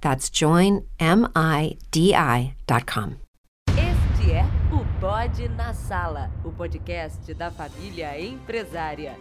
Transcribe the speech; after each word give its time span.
That's 0.00 0.30
joinmidi.com. 0.30 0.80
Este 3.68 4.32
é 4.32 4.44
o 4.72 5.00
Bode 5.00 5.48
na 5.48 5.74
Sala, 5.74 6.30
o 6.44 6.50
podcast 6.52 7.32
da 7.34 7.50
família 7.50 8.20
empresária. 8.20 9.16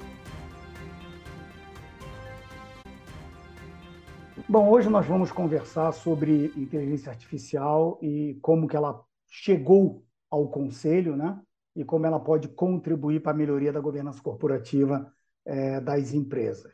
Bom, 4.47 4.69
hoje 4.69 4.89
nós 4.89 5.05
vamos 5.05 5.31
conversar 5.31 5.91
sobre 5.91 6.51
inteligência 6.55 7.11
artificial 7.11 7.99
e 8.01 8.39
como 8.41 8.67
que 8.67 8.75
ela 8.75 9.03
chegou 9.29 10.03
ao 10.29 10.47
conselho, 10.49 11.15
né? 11.15 11.39
E 11.75 11.83
como 11.83 12.05
ela 12.05 12.19
pode 12.19 12.47
contribuir 12.47 13.21
para 13.21 13.31
a 13.31 13.35
melhoria 13.35 13.71
da 13.71 13.79
governança 13.79 14.21
corporativa 14.21 15.13
é, 15.45 15.79
das 15.79 16.13
empresas. 16.13 16.73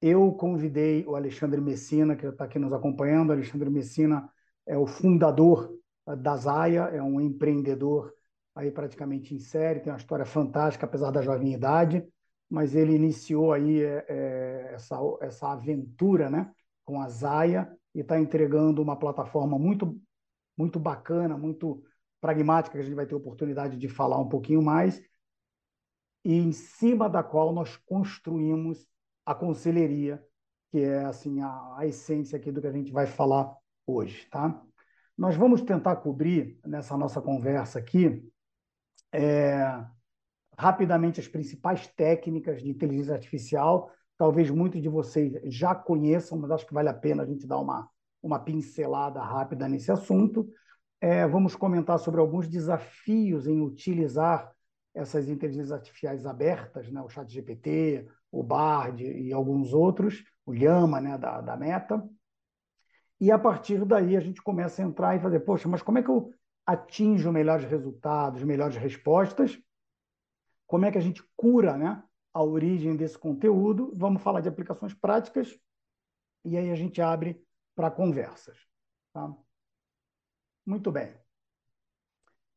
Eu 0.00 0.32
convidei 0.32 1.04
o 1.06 1.16
Alexandre 1.16 1.60
Messina, 1.60 2.16
que 2.16 2.26
está 2.26 2.44
aqui 2.44 2.58
nos 2.58 2.72
acompanhando. 2.72 3.30
O 3.30 3.32
Alexandre 3.32 3.70
Messina 3.70 4.30
é 4.66 4.76
o 4.76 4.86
fundador 4.86 5.74
da 6.18 6.36
Zaya, 6.36 6.82
é 6.92 7.02
um 7.02 7.20
empreendedor 7.20 8.12
aí 8.54 8.70
praticamente 8.70 9.34
em 9.34 9.38
série, 9.38 9.80
tem 9.80 9.92
uma 9.92 9.98
história 9.98 10.24
fantástica, 10.24 10.86
apesar 10.86 11.10
da 11.10 11.20
jovem 11.20 11.52
idade, 11.52 12.06
mas 12.48 12.74
ele 12.74 12.94
iniciou 12.94 13.52
aí 13.52 13.82
é, 13.82 14.70
essa, 14.72 14.98
essa 15.20 15.52
aventura 15.52 16.30
né, 16.30 16.50
com 16.84 17.00
a 17.00 17.08
Zaya 17.08 17.70
e 17.94 18.00
está 18.00 18.18
entregando 18.18 18.80
uma 18.80 18.96
plataforma 18.98 19.58
muito 19.58 20.00
muito 20.56 20.80
bacana, 20.80 21.36
muito 21.36 21.82
pragmática, 22.18 22.76
que 22.76 22.80
a 22.80 22.84
gente 22.84 22.94
vai 22.94 23.06
ter 23.06 23.14
oportunidade 23.14 23.76
de 23.76 23.88
falar 23.88 24.18
um 24.18 24.28
pouquinho 24.28 24.62
mais, 24.62 25.02
e 26.24 26.34
em 26.34 26.50
cima 26.50 27.10
da 27.10 27.22
qual 27.22 27.52
nós 27.52 27.76
construímos 27.76 28.88
a 29.26 29.34
conselheria, 29.34 30.22
que 30.70 30.78
é 30.78 31.04
assim 31.04 31.40
a, 31.40 31.74
a 31.76 31.86
essência 31.86 32.38
aqui 32.38 32.50
do 32.50 32.60
que 32.60 32.66
a 32.66 32.72
gente 32.72 32.92
vai 32.92 33.06
falar 33.06 33.54
hoje, 33.86 34.26
tá? 34.30 34.62
Nós 35.18 35.36
vamos 35.36 35.60
tentar 35.60 35.96
cobrir 35.96 36.58
nessa 36.64 36.96
nossa 36.96 37.20
conversa 37.20 37.78
aqui 37.78 38.22
é, 39.12 39.84
rapidamente 40.56 41.20
as 41.20 41.28
principais 41.28 41.86
técnicas 41.88 42.62
de 42.62 42.70
inteligência 42.70 43.14
artificial. 43.14 43.90
Talvez 44.16 44.50
muitos 44.50 44.80
de 44.80 44.88
vocês 44.88 45.38
já 45.44 45.74
conheçam, 45.74 46.38
mas 46.38 46.50
acho 46.50 46.66
que 46.66 46.74
vale 46.74 46.88
a 46.88 46.94
pena 46.94 47.22
a 47.22 47.26
gente 47.26 47.46
dar 47.46 47.58
uma 47.58 47.90
uma 48.26 48.38
pincelada 48.40 49.20
rápida 49.22 49.68
nesse 49.68 49.90
assunto. 49.90 50.48
É, 51.00 51.26
vamos 51.26 51.54
comentar 51.54 51.98
sobre 51.98 52.20
alguns 52.20 52.48
desafios 52.48 53.46
em 53.46 53.60
utilizar 53.60 54.52
essas 54.94 55.28
inteligências 55.28 55.72
artificiais 55.72 56.26
abertas, 56.26 56.90
né? 56.90 57.00
o 57.02 57.08
ChatGPT, 57.08 58.08
o 58.30 58.42
Bard 58.42 59.02
e 59.02 59.32
alguns 59.32 59.72
outros, 59.72 60.24
o 60.44 60.52
Llama 60.52 61.00
né? 61.00 61.16
da, 61.18 61.40
da 61.40 61.56
Meta. 61.56 62.08
E 63.20 63.30
a 63.30 63.38
partir 63.38 63.84
daí 63.84 64.16
a 64.16 64.20
gente 64.20 64.42
começa 64.42 64.82
a 64.82 64.84
entrar 64.84 65.16
e 65.16 65.20
fazer, 65.20 65.40
poxa, 65.40 65.68
mas 65.68 65.82
como 65.82 65.98
é 65.98 66.02
que 66.02 66.10
eu 66.10 66.32
atinjo 66.66 67.32
melhores 67.32 67.64
resultados, 67.64 68.42
melhores 68.42 68.76
respostas? 68.76 69.58
Como 70.66 70.84
é 70.84 70.92
que 70.92 70.98
a 70.98 71.02
gente 71.02 71.22
cura 71.36 71.76
né? 71.76 72.02
a 72.34 72.42
origem 72.42 72.96
desse 72.96 73.18
conteúdo? 73.18 73.92
Vamos 73.96 74.22
falar 74.22 74.40
de 74.40 74.48
aplicações 74.48 74.92
práticas 74.92 75.58
e 76.44 76.56
aí 76.56 76.70
a 76.70 76.74
gente 76.74 77.00
abre 77.00 77.42
para 77.74 77.90
conversas. 77.90 78.58
Tá? 79.12 79.34
Muito 80.64 80.90
bem. 80.90 81.14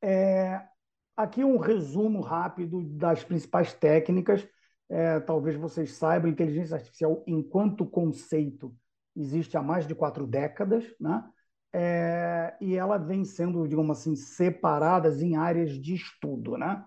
É, 0.02 0.68
aqui 1.16 1.44
um 1.44 1.58
resumo 1.58 2.22
rápido 2.22 2.82
das 2.84 3.24
principais 3.24 3.74
técnicas. 3.74 4.48
É, 4.90 5.20
talvez 5.20 5.56
vocês 5.56 5.94
saibam, 5.94 6.30
inteligência 6.30 6.76
artificial, 6.76 7.24
enquanto 7.28 7.86
conceito, 7.86 8.76
existe 9.16 9.56
há 9.56 9.62
mais 9.62 9.88
de 9.88 9.94
quatro 9.94 10.26
décadas, 10.26 10.84
né? 11.00 11.24
É, 11.72 12.56
e 12.60 12.76
ela 12.76 12.98
vem 12.98 13.24
sendo, 13.24 13.68
digamos 13.68 14.00
assim, 14.00 14.16
separadas 14.16 15.22
em 15.22 15.36
áreas 15.36 15.72
de 15.72 15.94
estudo, 15.94 16.58
né? 16.58 16.84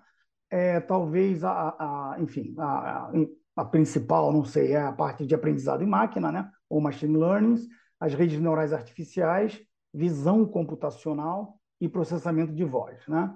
É, 0.51 0.81
talvez 0.81 1.45
a, 1.45 1.53
a 1.53 2.17
enfim, 2.21 2.55
a, 2.59 3.11
a, 3.57 3.65
principal, 3.65 4.33
não 4.33 4.45
sei, 4.45 4.73
é 4.73 4.83
a 4.83 4.93
parte 4.93 5.25
de 5.25 5.35
aprendizado 5.35 5.83
em 5.83 5.87
máquina, 5.87 6.33
né? 6.33 6.51
Ou 6.69 6.81
machine 6.81 7.17
learning, 7.17 7.57
as 8.01 8.15
redes 8.15 8.41
neurais 8.41 8.73
artificiais, 8.73 9.63
visão 9.95 10.45
computacional 10.45 11.61
e 11.81 11.89
processamento 11.89 12.53
de 12.53 12.65
voz. 12.65 13.07
Né? 13.07 13.33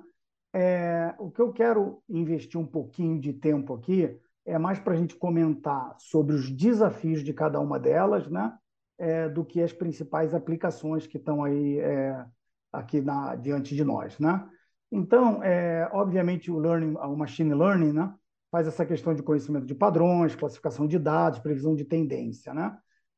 É, 0.53 1.15
o 1.19 1.31
que 1.31 1.41
eu 1.41 1.53
quero 1.53 2.03
investir 2.09 2.59
um 2.59 2.67
pouquinho 2.67 3.21
de 3.21 3.33
tempo 3.33 3.75
aqui 3.75 4.19
é 4.47 4.59
mais 4.59 4.79
para 4.79 4.95
a 4.95 4.97
gente 4.97 5.17
comentar 5.17 5.95
sobre 5.99 6.35
os 6.35 6.51
desafios 6.51 7.23
de 7.23 7.35
cada 7.35 7.61
uma 7.61 7.79
delas, 7.79 8.29
né? 8.29 8.57
É, 8.99 9.29
do 9.29 9.45
que 9.45 9.61
as 9.61 9.75
principais 9.75 10.33
aplicações 10.33 11.07
que 11.07 11.19
estão 11.19 11.45
aí 11.45 11.79
é, 11.81 12.25
aqui 12.73 13.01
na, 13.03 13.35
diante 13.35 13.75
de 13.75 13.85
nós. 13.85 14.19
Né? 14.19 14.49
Então, 14.91 15.43
é, 15.43 15.87
obviamente, 15.93 16.51
o 16.51 16.59
learning, 16.59 16.95
o 16.95 17.15
machine 17.15 17.53
learning, 17.53 17.93
né, 17.93 18.15
faz 18.51 18.67
essa 18.67 18.87
questão 18.87 19.15
de 19.15 19.23
conhecimento 19.23 19.67
de 19.67 19.75
padrões, 19.75 20.35
classificação 20.35 20.87
de 20.87 20.99
dados, 20.99 21.41
previsão 21.41 21.75
de 21.75 21.85
tendência. 21.85 22.55
Né? 22.55 22.75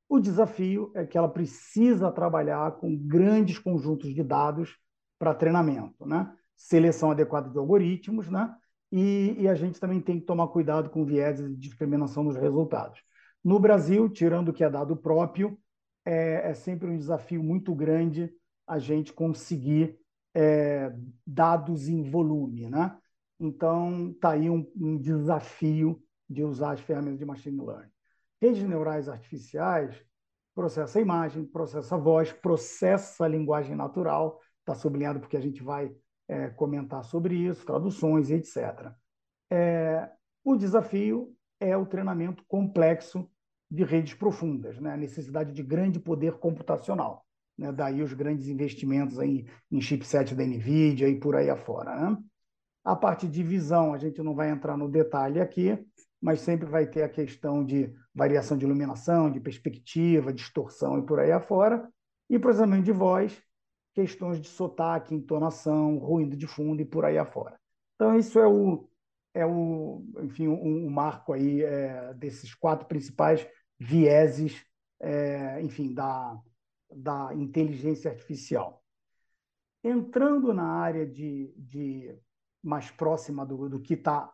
O 0.09 0.19
desafio 0.19 0.91
é 0.97 1.06
que 1.06 1.17
ela 1.17 1.28
precisa 1.28 2.11
trabalhar 2.11 2.72
com 2.72 2.97
grandes 2.97 3.59
conjuntos 3.59 4.12
de 4.12 4.25
dados 4.25 4.77
para 5.17 5.33
treinamento, 5.33 6.06
né? 6.06 6.33
seleção 6.56 7.12
adequada 7.12 7.49
de 7.49 7.59
algoritmos, 7.59 8.28
né? 8.28 8.53
E, 8.91 9.37
e, 9.38 9.49
a 9.49 9.54
gente 9.54 9.78
também 9.78 10.00
tem 10.00 10.19
que 10.19 10.26
tomar 10.26 10.49
cuidado 10.49 10.88
com 10.88 11.04
viés 11.04 11.38
de 11.38 11.54
discriminação 11.56 12.25
nos 12.25 12.37
resultados. 12.37 13.00
No 13.44 13.60
Brasil, 13.60 14.09
tirando 14.09 14.49
o 14.49 14.53
que 14.53 14.65
é 14.65 14.71
dado 14.71 14.97
próprio, 14.97 15.59
é, 16.04 16.50
é 16.50 16.54
sempre 16.54 16.88
um 16.88 16.97
desafio 16.97 17.43
muito 17.43 17.75
grande 17.75 18.32
a 18.66 18.78
gente 18.78 19.12
conseguir 19.12 19.99
é, 20.34 20.93
dados 21.26 21.88
em 21.88 22.03
volume, 22.03 22.69
né? 22.69 22.97
Então, 23.38 24.10
está 24.10 24.31
aí 24.31 24.49
um, 24.50 24.66
um 24.75 24.97
desafio 24.97 26.03
de 26.28 26.43
usar 26.43 26.72
as 26.72 26.81
ferramentas 26.81 27.19
de 27.19 27.25
machine 27.25 27.60
learning. 27.60 27.91
Redes 28.41 28.62
neurais 28.62 29.09
artificiais 29.09 30.03
processa 30.55 30.99
a 30.99 31.03
imagem, 31.03 31.44
processa 31.44 31.94
a 31.94 31.99
voz, 31.99 32.32
processa 32.32 33.25
a 33.25 33.28
linguagem 33.28 33.76
natural, 33.76 34.41
está 34.60 34.75
sublinhado 34.75 35.20
porque 35.20 35.37
a 35.37 35.41
gente 35.41 35.62
vai 35.62 35.94
é, 36.28 36.49
comentar 36.50 37.02
sobre 37.05 37.35
isso, 37.35 37.64
traduções 37.64 38.31
etc. 38.31 38.93
É, 39.50 40.08
o 40.44 40.56
desafio 40.56 41.35
é 41.58 41.76
o 41.76 41.87
treinamento 41.87 42.44
complexo 42.47 43.29
de 43.70 43.85
redes 43.85 44.14
profundas, 44.14 44.79
né? 44.79 44.93
a 44.93 44.97
necessidade 44.97 45.52
de 45.52 45.62
grande 45.62 45.99
poder 45.99 46.35
computacional. 46.38 47.25
Né? 47.56 47.73
Daí 47.73 48.02
os 48.02 48.12
grandes 48.12 48.49
investimentos 48.49 49.19
em, 49.19 49.47
em 49.70 49.81
chipset 49.81 50.35
da 50.35 50.44
NVIDIA 50.44 51.08
e 51.08 51.19
por 51.19 51.37
aí 51.37 51.50
afora. 51.50 51.94
Né? 51.94 52.19
A 52.85 52.97
parte 52.97 53.26
de 53.26 53.43
visão, 53.43 53.93
a 53.93 53.99
gente 53.99 54.23
não 54.23 54.35
vai 54.35 54.50
entrar 54.50 54.76
no 54.76 54.88
detalhe 54.88 55.41
aqui, 55.41 55.79
mas 56.20 56.41
sempre 56.41 56.67
vai 56.67 56.87
ter 56.87 57.02
a 57.02 57.08
questão 57.08 57.64
de 57.64 57.93
variação 58.14 58.56
de 58.56 58.64
iluminação, 58.64 59.31
de 59.31 59.41
perspectiva, 59.41 60.32
distorção 60.32 60.99
e 60.99 61.02
por 61.02 61.20
aí 61.20 61.31
afora. 61.31 61.88
E 62.31 62.38
processamento 62.38 62.85
de 62.85 62.93
voz, 62.93 63.41
questões 63.99 64.41
de 64.41 64.47
sotaque, 64.47 65.12
entonação, 65.12 65.99
ruído 65.99 66.37
de 66.37 66.47
fundo 66.47 66.81
e 66.81 66.85
por 66.85 67.05
aí 67.05 67.19
afora. 67.19 67.59
Então, 67.97 68.17
isso 68.17 68.39
é 68.39 68.47
o, 68.47 68.89
é 69.35 69.45
o 69.45 70.05
enfim, 70.23 70.47
um, 70.47 70.87
um 70.87 70.89
marco 70.89 71.33
aí 71.33 71.65
é, 71.65 72.15
desses 72.15 72.55
quatro 72.55 72.87
principais 72.87 73.45
vieses, 73.77 74.65
é, 75.00 75.61
enfim, 75.62 75.93
da, 75.93 76.41
da 76.89 77.35
inteligência 77.35 78.09
artificial. 78.09 78.85
Entrando 79.83 80.55
na 80.55 80.75
área 80.75 81.05
de, 81.05 81.53
de 81.56 82.17
mais 82.62 82.89
próxima 82.93 83.45
do, 83.45 83.69
do 83.69 83.81
que 83.81 83.95
está 83.95 84.33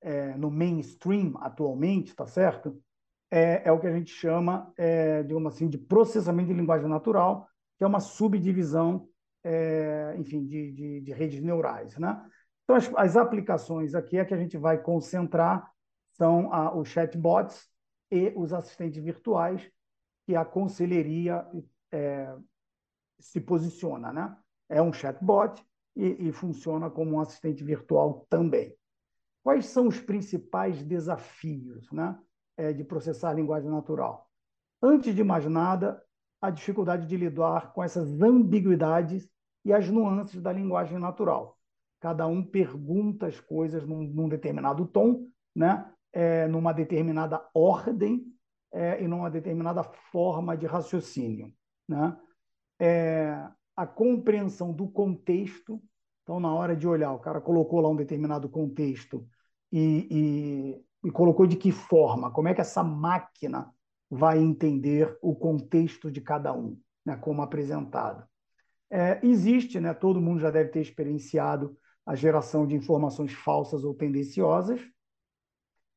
é, 0.00 0.34
no 0.38 0.50
mainstream 0.50 1.34
atualmente, 1.36 2.16
tá 2.16 2.24
certo? 2.24 2.82
É, 3.30 3.68
é, 3.68 3.72
o 3.72 3.78
que 3.78 3.86
a 3.86 3.92
gente 3.92 4.10
chama, 4.10 4.72
é, 4.78 5.22
digamos 5.22 5.54
assim, 5.54 5.68
de 5.68 5.76
processamento 5.76 6.48
de 6.48 6.54
linguagem 6.54 6.88
natural, 6.88 7.46
que 7.82 7.84
é 7.84 7.88
uma 7.88 7.98
subdivisão, 7.98 9.08
é, 9.42 10.14
enfim, 10.16 10.46
de, 10.46 10.70
de, 10.70 11.00
de, 11.00 11.12
redes 11.12 11.42
neurais, 11.42 11.98
né? 11.98 12.24
Então, 12.62 12.76
as, 12.76 12.88
as, 12.94 13.16
aplicações 13.16 13.92
aqui 13.96 14.18
é 14.18 14.24
que 14.24 14.32
a 14.32 14.36
gente 14.36 14.56
vai 14.56 14.80
concentrar 14.80 15.68
são 16.12 16.52
a, 16.52 16.72
os 16.76 16.88
chatbots 16.88 17.68
e 18.08 18.32
os 18.36 18.52
assistentes 18.52 19.02
virtuais, 19.02 19.68
que 20.24 20.36
a 20.36 20.44
conselheria 20.44 21.44
é, 21.90 22.32
se 23.18 23.40
posiciona, 23.40 24.12
né? 24.12 24.36
É 24.68 24.80
um 24.80 24.92
chatbot 24.92 25.60
e, 25.96 26.28
e 26.28 26.32
funciona 26.32 26.88
como 26.88 27.16
um 27.16 27.20
assistente 27.20 27.64
virtual 27.64 28.24
também. 28.30 28.72
Quais 29.42 29.66
são 29.66 29.88
os 29.88 29.98
principais 29.98 30.84
desafios 30.84 31.90
né, 31.90 32.16
é, 32.56 32.72
de 32.72 32.84
processar 32.84 33.30
a 33.30 33.34
linguagem 33.34 33.68
natural? 33.68 34.30
Antes 34.80 35.16
de 35.16 35.24
mais 35.24 35.44
nada, 35.46 36.00
a 36.42 36.50
dificuldade 36.50 37.06
de 37.06 37.16
lidar 37.16 37.72
com 37.72 37.84
essas 37.84 38.20
ambiguidades 38.20 39.30
e 39.64 39.72
as 39.72 39.88
nuances 39.88 40.42
da 40.42 40.52
linguagem 40.52 40.98
natural. 40.98 41.56
Cada 42.00 42.26
um 42.26 42.44
pergunta 42.44 43.28
as 43.28 43.38
coisas 43.38 43.86
num, 43.86 44.02
num 44.02 44.28
determinado 44.28 44.84
tom, 44.84 45.28
né, 45.54 45.88
é, 46.12 46.48
numa 46.48 46.72
determinada 46.72 47.48
ordem 47.54 48.26
é, 48.72 49.00
e 49.00 49.06
numa 49.06 49.30
determinada 49.30 49.84
forma 49.84 50.56
de 50.56 50.66
raciocínio. 50.66 51.52
Né? 51.88 52.16
É, 52.80 53.48
a 53.76 53.86
compreensão 53.86 54.72
do 54.72 54.88
contexto. 54.88 55.80
Então, 56.24 56.40
na 56.40 56.52
hora 56.52 56.74
de 56.74 56.88
olhar, 56.88 57.12
o 57.12 57.20
cara 57.20 57.40
colocou 57.40 57.80
lá 57.80 57.88
um 57.88 57.96
determinado 57.96 58.48
contexto 58.48 59.24
e, 59.70 60.08
e, 61.04 61.08
e 61.08 61.10
colocou 61.12 61.46
de 61.46 61.56
que 61.56 61.70
forma, 61.70 62.32
como 62.32 62.48
é 62.48 62.54
que 62.54 62.60
essa 62.60 62.82
máquina 62.82 63.72
vai 64.14 64.38
entender 64.38 65.16
o 65.22 65.34
contexto 65.34 66.10
de 66.10 66.20
cada 66.20 66.52
um, 66.52 66.78
né, 67.02 67.16
como 67.16 67.40
apresentado. 67.40 68.22
É, 68.90 69.18
existe, 69.26 69.80
né, 69.80 69.94
todo 69.94 70.20
mundo 70.20 70.38
já 70.38 70.50
deve 70.50 70.68
ter 70.68 70.82
experienciado 70.82 71.74
a 72.04 72.14
geração 72.14 72.66
de 72.66 72.74
informações 72.74 73.32
falsas 73.32 73.84
ou 73.84 73.94
tendenciosas. 73.94 74.82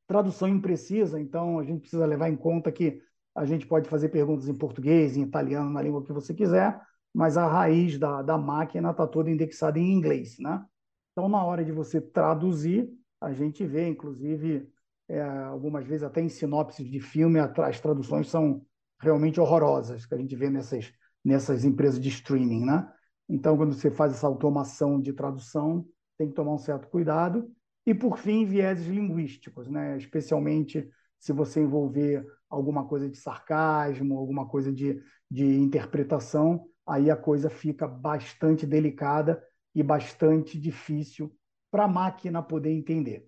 Tradução 0.08 0.48
imprecisa, 0.48 1.20
então 1.20 1.60
a 1.60 1.66
gente 1.66 1.82
precisa 1.82 2.06
levar 2.06 2.30
em 2.30 2.38
conta 2.38 2.72
que 2.72 3.02
a 3.36 3.44
gente 3.44 3.68
pode 3.68 3.90
fazer 3.90 4.08
perguntas 4.08 4.48
em 4.48 4.58
português, 4.58 5.18
em 5.18 5.24
italiano, 5.24 5.70
na 5.70 5.82
língua 5.82 6.02
que 6.02 6.14
você 6.14 6.34
quiser, 6.34 6.80
mas 7.14 7.36
a 7.36 7.46
raiz 7.46 8.00
da, 8.00 8.22
da 8.22 8.38
máquina 8.38 8.92
está 8.92 9.06
toda 9.06 9.30
indexada 9.30 9.78
em 9.78 9.92
inglês, 9.92 10.38
né? 10.40 10.64
Então, 11.12 11.28
na 11.28 11.44
hora 11.44 11.66
de 11.66 11.72
você 11.74 12.00
traduzir, 12.00 12.90
a 13.20 13.34
gente 13.34 13.66
vê, 13.66 13.90
inclusive, 13.90 14.70
é, 15.08 15.22
algumas 15.22 15.86
vezes 15.86 16.04
até 16.04 16.22
em 16.22 16.30
sinopses 16.30 16.90
de 16.90 17.00
filme, 17.00 17.40
as 17.40 17.80
traduções 17.80 18.30
são 18.30 18.66
realmente 19.00 19.40
horrorosas, 19.40 20.06
que 20.06 20.14
a 20.14 20.18
gente 20.18 20.36
vê 20.36 20.50
nessas, 20.50 20.92
nessas 21.24 21.64
empresas 21.64 22.00
de 22.00 22.10
streaming, 22.10 22.66
né? 22.66 22.92
Então, 23.28 23.58
quando 23.58 23.74
você 23.74 23.90
faz 23.90 24.14
essa 24.14 24.28
automação 24.28 25.00
de 25.00 25.12
tradução, 25.14 25.86
tem 26.18 26.30
que 26.30 26.34
tomar 26.34 26.54
um 26.54 26.60
certo 26.60 26.88
cuidado. 26.88 27.52
E, 27.86 27.94
por 27.94 28.18
fim, 28.18 28.46
vieses 28.46 28.88
linguísticos, 28.88 29.68
né? 29.68 29.98
especialmente 29.98 30.90
se 31.20 31.34
você 31.34 31.62
envolver 31.62 32.26
alguma 32.50 32.88
coisa 32.88 33.10
de 33.10 33.18
sarcasmo, 33.18 34.18
alguma 34.18 34.48
coisa 34.48 34.72
de, 34.72 35.02
de 35.30 35.44
interpretação, 35.44 36.68
aí 36.86 37.10
a 37.10 37.16
coisa 37.16 37.50
fica 37.50 37.88
bastante 37.88 38.66
delicada 38.66 39.44
e 39.74 39.82
bastante 39.84 40.60
difícil 40.60 41.36
para 41.72 41.86
a 41.86 41.88
máquina 41.88 42.42
poder 42.42 42.72
entender, 42.72 43.28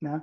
né? 0.00 0.22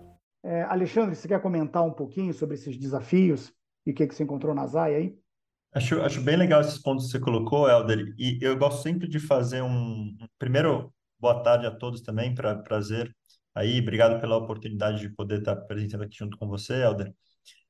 É, 0.43 0.63
Alexandre, 0.63 1.15
você 1.15 1.27
quer 1.27 1.41
comentar 1.41 1.83
um 1.83 1.91
pouquinho 1.91 2.33
sobre 2.33 2.55
esses 2.55 2.77
desafios 2.77 3.53
e 3.85 3.91
o 3.91 3.93
que, 3.93 4.07
que 4.07 4.15
você 4.15 4.23
encontrou 4.23 4.55
na 4.55 4.65
ZAI 4.65 4.95
aí? 4.95 5.17
Acho, 5.73 6.01
acho 6.01 6.21
bem 6.21 6.35
legal 6.35 6.61
esses 6.61 6.79
pontos 6.79 7.05
que 7.05 7.11
você 7.11 7.19
colocou, 7.19 7.69
Helder, 7.69 8.13
e 8.17 8.37
eu 8.41 8.57
gosto 8.57 8.81
sempre 8.81 9.07
de 9.07 9.19
fazer 9.19 9.61
um. 9.61 10.17
Primeiro, 10.37 10.93
boa 11.17 11.41
tarde 11.41 11.65
a 11.65 11.71
todos 11.71 12.01
também, 12.01 12.33
pra, 12.35 12.55
prazer 12.55 13.15
aí, 13.55 13.79
obrigado 13.79 14.19
pela 14.19 14.35
oportunidade 14.35 14.99
de 14.99 15.09
poder 15.09 15.39
estar 15.39 15.53
apresentando 15.53 16.03
aqui 16.03 16.17
junto 16.17 16.37
com 16.37 16.47
você, 16.47 16.73
Helder. 16.73 17.13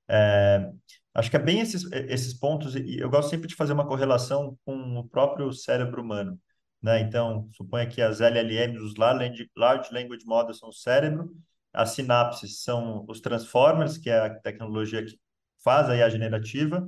É, 0.09 0.71
acho 1.13 1.29
que 1.29 1.35
é 1.35 1.39
bem 1.39 1.59
esses, 1.59 1.89
esses 1.91 2.33
pontos, 2.33 2.75
e 2.75 2.99
eu 2.99 3.09
gosto 3.09 3.29
sempre 3.29 3.47
de 3.47 3.55
fazer 3.55 3.73
uma 3.73 3.87
correlação 3.87 4.57
com 4.65 4.97
o 4.97 5.07
próprio 5.07 5.51
cérebro 5.53 6.01
humano. 6.01 6.39
Né? 6.81 7.01
Então, 7.01 7.49
suponha 7.53 7.87
que 7.87 8.01
as 8.01 8.19
LLMs, 8.19 8.81
os 8.83 8.95
Large 8.95 9.93
Language 9.93 10.25
Models, 10.25 10.57
são 10.57 10.69
o 10.69 10.73
cérebro, 10.73 11.31
as 11.73 11.91
sinapses 11.91 12.61
são 12.63 13.05
os 13.07 13.19
transformers, 13.21 13.97
que 13.97 14.09
é 14.09 14.19
a 14.19 14.29
tecnologia 14.29 15.03
que 15.05 15.17
faz 15.63 15.89
a 15.89 16.09
generativa, 16.09 16.87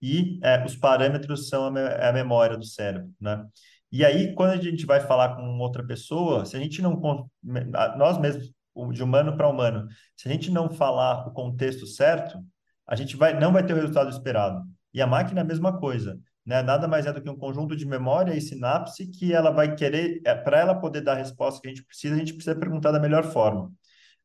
e 0.00 0.38
é, 0.42 0.64
os 0.64 0.76
parâmetros 0.76 1.48
são 1.48 1.66
a, 1.66 1.70
me 1.70 1.80
a, 1.80 2.12
memória 2.12 2.56
do 2.56 2.64
cérebro, 2.64 3.10
né? 3.20 3.44
E 3.90 4.04
aí, 4.04 4.34
quando 4.34 4.50
a 4.50 4.56
gente 4.56 4.84
vai 4.84 5.00
falar 5.00 5.36
com 5.36 5.58
outra 5.58 5.86
pessoa, 5.86 6.44
se 6.44 6.56
a 6.56 6.60
gente 6.60 6.82
não 6.82 7.00
nós 7.96 8.18
mesmos 8.18 8.52
de 8.92 9.02
humano 9.02 9.36
para 9.36 9.48
humano, 9.48 9.86
se 10.16 10.28
a 10.28 10.32
gente 10.32 10.50
não 10.50 10.68
falar 10.68 11.28
o 11.28 11.30
contexto 11.30 11.86
certo, 11.86 12.38
a 12.86 12.96
gente 12.96 13.16
vai, 13.16 13.38
não 13.38 13.52
vai 13.52 13.64
ter 13.64 13.72
o 13.72 13.76
resultado 13.76 14.10
esperado. 14.10 14.62
E 14.92 15.00
a 15.00 15.06
máquina 15.06 15.40
é 15.40 15.42
a 15.42 15.46
mesma 15.46 15.78
coisa. 15.78 16.18
Né? 16.44 16.62
Nada 16.62 16.86
mais 16.86 17.06
é 17.06 17.12
do 17.12 17.22
que 17.22 17.30
um 17.30 17.38
conjunto 17.38 17.74
de 17.74 17.86
memória 17.86 18.34
e 18.34 18.40
sinapse 18.40 19.06
que 19.06 19.32
ela 19.32 19.50
vai 19.50 19.74
querer, 19.74 20.20
é, 20.24 20.34
para 20.34 20.58
ela 20.58 20.74
poder 20.74 21.00
dar 21.00 21.12
a 21.12 21.16
resposta 21.16 21.60
que 21.60 21.68
a 21.68 21.70
gente 21.70 21.84
precisa, 21.84 22.14
a 22.14 22.18
gente 22.18 22.34
precisa 22.34 22.56
perguntar 22.56 22.92
da 22.92 23.00
melhor 23.00 23.24
forma. 23.24 23.72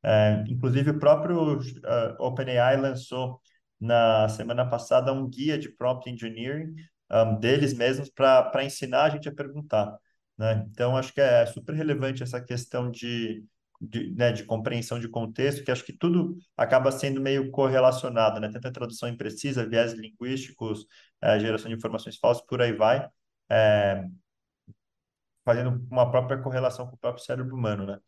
É, 0.04 0.44
inclusive, 0.48 0.92
o 0.92 1.00
próprio 1.00 1.58
uh, 1.60 2.16
OpenAI 2.20 2.78
lançou 2.78 3.42
na 3.80 4.28
semana 4.30 4.70
passada 4.70 5.14
um 5.14 5.28
guia 5.30 5.58
de 5.58 5.70
prompt 5.70 6.10
engineering 6.10 6.76
um, 7.12 7.40
deles 7.40 7.74
mesmos 7.74 8.10
para 8.10 8.64
ensinar 8.64 9.04
a 9.04 9.10
gente 9.10 9.30
a 9.30 9.34
perguntar. 9.34 9.98
Né? 10.38 10.66
Então, 10.72 10.96
acho 10.98 11.14
que 11.14 11.22
é 11.22 11.46
super 11.46 11.74
relevante 11.76 12.24
essa 12.24 12.42
questão 12.42 12.90
de 12.92 13.44
de, 13.82 14.12
né, 14.14 14.32
de 14.32 14.44
compreensão 14.44 15.00
de 15.00 15.08
contexto, 15.08 15.64
que 15.64 15.72
acho 15.72 15.86
que 15.86 15.94
tudo 15.94 16.38
acaba 16.58 16.92
sendo 16.92 17.22
meio 17.22 17.50
correlacionado, 17.52 18.40
né? 18.40 18.50
Tanto 18.52 18.68
a 18.68 18.72
tradução 18.72 19.08
imprecisa, 19.08 19.68
viés 19.68 19.94
linguísticos, 19.94 20.86
é, 21.22 21.40
geração 21.40 21.70
de 21.70 21.78
informações 21.78 22.18
falsas, 22.18 22.46
por 22.46 22.62
aí 22.62 22.74
vai, 22.74 23.08
é, 23.50 24.06
fazendo 25.46 25.86
uma 25.90 26.10
própria 26.10 26.42
correlação 26.42 26.88
com 26.88 26.96
o 26.96 27.00
próprio 27.00 27.24
cérebro 27.24 27.56
humano, 27.56 27.86
né? 27.86 28.00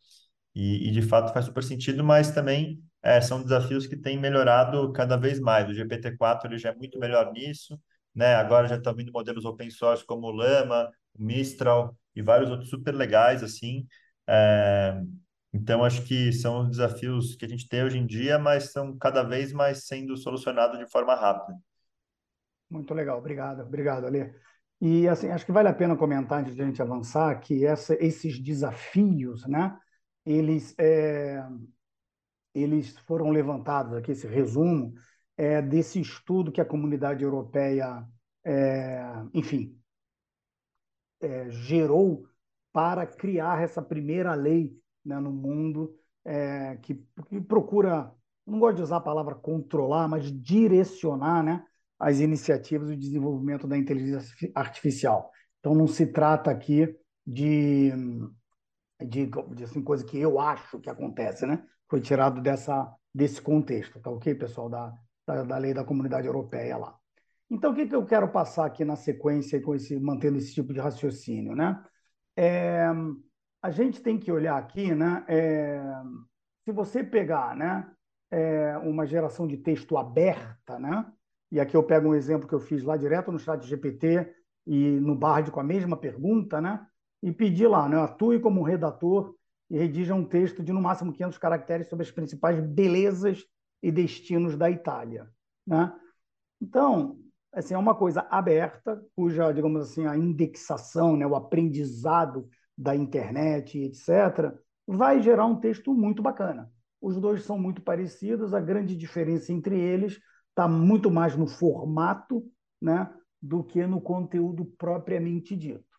E, 0.54 0.88
e 0.88 0.90
de 0.90 1.02
fato 1.02 1.32
faz 1.32 1.46
super 1.46 1.62
sentido, 1.62 2.04
mas 2.04 2.30
também 2.30 2.82
é, 3.02 3.20
são 3.20 3.42
desafios 3.42 3.86
que 3.86 3.96
têm 3.96 4.18
melhorado 4.18 4.92
cada 4.92 5.16
vez 5.16 5.40
mais. 5.40 5.68
O 5.68 5.72
GPT-4 5.72 6.46
ele 6.46 6.58
já 6.58 6.70
é 6.70 6.74
muito 6.74 6.98
melhor 6.98 7.32
nisso, 7.32 7.78
né? 8.14 8.34
Agora 8.34 8.68
já 8.68 8.76
estão 8.76 8.94
vindo 8.94 9.12
modelos 9.12 9.44
open 9.44 9.70
source 9.70 10.04
como 10.04 10.26
o 10.26 10.32
Llama, 10.32 10.90
o 11.14 11.22
Mistral 11.22 11.96
e 12.14 12.22
vários 12.22 12.50
outros 12.50 12.70
super 12.70 12.94
legais, 12.94 13.42
assim. 13.42 13.86
É, 14.28 15.00
então, 15.52 15.84
acho 15.84 16.02
que 16.04 16.32
são 16.32 16.62
os 16.62 16.70
desafios 16.70 17.36
que 17.36 17.44
a 17.44 17.48
gente 17.48 17.68
tem 17.68 17.84
hoje 17.84 17.98
em 17.98 18.06
dia, 18.06 18.38
mas 18.38 18.72
são 18.72 18.96
cada 18.96 19.22
vez 19.22 19.52
mais 19.52 19.86
sendo 19.86 20.16
solucionados 20.16 20.78
de 20.78 20.90
forma 20.90 21.14
rápida. 21.14 21.58
Muito 22.70 22.94
legal, 22.94 23.18
obrigado, 23.18 23.60
obrigado, 23.60 24.06
Ale. 24.06 24.34
E 24.80 25.06
assim, 25.06 25.28
acho 25.28 25.44
que 25.44 25.52
vale 25.52 25.68
a 25.68 25.74
pena 25.74 25.94
comentar 25.94 26.40
antes 26.40 26.54
de 26.54 26.62
a 26.62 26.64
gente 26.64 26.80
avançar 26.80 27.38
que 27.38 27.66
essa, 27.66 27.94
esses 28.02 28.38
desafios, 28.42 29.46
né, 29.46 29.76
eles, 30.24 30.74
é, 30.78 31.44
eles 32.54 32.96
foram 33.00 33.30
levantados 33.30 33.94
aqui, 33.94 34.12
esse 34.12 34.26
resumo 34.26 34.94
é, 35.36 35.60
desse 35.60 36.00
estudo 36.00 36.52
que 36.52 36.60
a 36.60 36.64
comunidade 36.64 37.24
europeia, 37.24 38.06
é, 38.44 39.02
enfim, 39.34 39.78
é, 41.20 41.50
gerou 41.50 42.24
para 42.72 43.06
criar 43.06 43.62
essa 43.62 43.82
primeira 43.82 44.34
lei 44.34 44.72
né, 45.04 45.18
no 45.18 45.32
mundo 45.32 45.94
é, 46.24 46.76
que, 46.76 46.94
que, 47.28 47.40
procura, 47.40 48.12
não 48.46 48.58
gosto 48.58 48.76
de 48.76 48.82
usar 48.82 48.96
a 48.98 49.00
palavra 49.00 49.34
controlar, 49.34 50.08
mas 50.08 50.30
direcionar 50.42 51.42
né, 51.42 51.64
as 51.98 52.20
iniciativas 52.20 52.88
de 52.90 52.96
desenvolvimento 52.96 53.66
da 53.66 53.76
inteligência 53.76 54.50
artificial. 54.54 55.30
Então, 55.60 55.74
não 55.74 55.86
se 55.86 56.06
trata 56.06 56.50
aqui 56.50 56.96
de, 57.26 57.92
de, 59.04 59.30
de 59.54 59.64
assim, 59.64 59.82
coisa 59.82 60.04
que 60.04 60.18
eu 60.18 60.38
acho 60.40 60.80
que 60.80 60.90
acontece, 60.90 61.46
né? 61.46 61.64
Foi 61.88 62.00
tirado 62.00 62.40
dessa, 62.40 62.90
desse 63.14 63.40
contexto, 63.40 64.00
tá 64.00 64.10
ok, 64.10 64.34
pessoal, 64.34 64.68
da, 64.68 64.92
da, 65.26 65.42
da 65.42 65.58
lei 65.58 65.74
da 65.74 65.84
comunidade 65.84 66.26
europeia 66.26 66.76
lá. 66.76 66.96
Então, 67.50 67.72
o 67.72 67.74
que, 67.74 67.86
que 67.86 67.94
eu 67.94 68.06
quero 68.06 68.28
passar 68.28 68.64
aqui 68.64 68.84
na 68.84 68.96
sequência, 68.96 69.60
com 69.60 69.74
esse, 69.74 69.98
mantendo 70.00 70.38
esse 70.38 70.54
tipo 70.54 70.72
de 70.72 70.80
raciocínio, 70.80 71.54
né? 71.54 71.84
É, 72.34 72.86
a 73.62 73.70
gente 73.70 74.00
tem 74.00 74.18
que 74.18 74.32
olhar 74.32 74.56
aqui, 74.56 74.94
né? 74.94 75.24
É, 75.28 75.82
se 76.64 76.72
você 76.72 77.04
pegar, 77.04 77.54
né? 77.54 77.90
É, 78.30 78.78
uma 78.78 79.06
geração 79.06 79.46
de 79.46 79.58
texto 79.58 79.98
aberta, 79.98 80.78
né? 80.78 81.04
E 81.50 81.60
aqui 81.60 81.76
eu 81.76 81.82
pego 81.82 82.08
um 82.08 82.14
exemplo 82.14 82.48
que 82.48 82.54
eu 82.54 82.60
fiz 82.60 82.82
lá 82.82 82.96
direto 82.96 83.30
no 83.30 83.38
chat 83.38 83.62
GPT 83.66 84.34
e 84.66 84.98
no 85.00 85.14
Bard 85.14 85.50
com 85.50 85.60
a 85.60 85.64
mesma 85.64 85.98
pergunta, 85.98 86.58
né? 86.58 86.86
E 87.22 87.32
pedi 87.32 87.66
lá, 87.66 87.88
né? 87.88 87.96
Atue 87.98 88.40
como 88.40 88.62
redator 88.62 89.34
e 89.70 89.78
redija 89.78 90.14
um 90.14 90.24
texto 90.24 90.62
de 90.62 90.72
no 90.72 90.80
máximo 90.80 91.12
500 91.12 91.38
caracteres 91.38 91.88
sobre 91.88 92.04
as 92.04 92.10
principais 92.10 92.60
belezas 92.60 93.44
e 93.82 93.90
destinos 93.90 94.56
da 94.56 94.70
Itália, 94.70 95.28
né? 95.66 95.92
Então, 96.60 97.18
assim, 97.52 97.74
é 97.74 97.78
uma 97.78 97.94
coisa 97.94 98.26
aberta, 98.30 99.02
cuja, 99.16 99.50
digamos 99.52 99.82
assim, 99.82 100.06
a 100.06 100.16
indexação, 100.16 101.16
né, 101.16 101.26
o 101.26 101.34
aprendizado 101.34 102.48
da 102.78 102.94
internet, 102.94 103.78
etc., 103.78 104.54
vai 104.86 105.20
gerar 105.20 105.46
um 105.46 105.58
texto 105.58 105.92
muito 105.92 106.22
bacana. 106.22 106.70
Os 107.00 107.20
dois 107.20 107.42
são 107.44 107.58
muito 107.58 107.82
parecidos, 107.82 108.54
a 108.54 108.60
grande 108.60 108.96
diferença 108.96 109.52
entre 109.52 109.78
eles 109.78 110.20
está 110.50 110.68
muito 110.68 111.10
mais 111.10 111.36
no 111.36 111.46
formato 111.46 112.44
né, 112.80 113.12
do 113.40 113.64
que 113.64 113.84
no 113.86 114.00
conteúdo 114.00 114.64
propriamente 114.78 115.56
dito. 115.56 115.91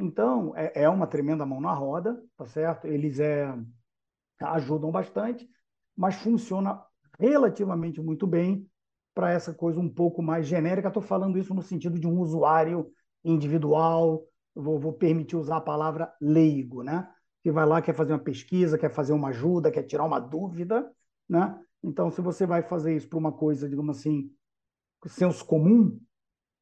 Então, 0.00 0.56
é, 0.56 0.82
é 0.82 0.88
uma 0.88 1.06
tremenda 1.06 1.44
mão 1.44 1.60
na 1.60 1.74
roda, 1.74 2.22
tá 2.36 2.46
certo? 2.46 2.86
Eles 2.86 3.20
é, 3.20 3.54
ajudam 4.40 4.90
bastante, 4.90 5.46
mas 5.94 6.14
funciona 6.14 6.82
relativamente 7.18 8.00
muito 8.00 8.26
bem 8.26 8.66
para 9.14 9.30
essa 9.30 9.52
coisa 9.52 9.78
um 9.78 9.88
pouco 9.88 10.22
mais 10.22 10.46
genérica. 10.46 10.88
Estou 10.88 11.02
falando 11.02 11.38
isso 11.38 11.52
no 11.52 11.60
sentido 11.60 11.98
de 11.98 12.06
um 12.06 12.18
usuário 12.18 12.90
individual, 13.22 14.26
vou, 14.54 14.80
vou, 14.80 14.94
permitir 14.94 15.36
usar 15.36 15.58
a 15.58 15.60
palavra 15.60 16.10
leigo, 16.18 16.82
né? 16.82 17.06
Que 17.42 17.52
vai 17.52 17.66
lá, 17.66 17.82
quer 17.82 17.94
fazer 17.94 18.14
uma 18.14 18.18
pesquisa, 18.18 18.78
quer 18.78 18.90
fazer 18.90 19.12
uma 19.12 19.28
ajuda, 19.28 19.70
quer 19.70 19.82
tirar 19.82 20.04
uma 20.04 20.18
dúvida, 20.18 20.90
né? 21.28 21.60
Então, 21.82 22.10
se 22.10 22.22
você 22.22 22.46
vai 22.46 22.62
fazer 22.62 22.96
isso 22.96 23.08
para 23.08 23.18
uma 23.18 23.32
coisa, 23.32 23.68
digamos 23.68 23.98
assim, 23.98 24.30
senso 25.06 25.44
comum, 25.44 26.00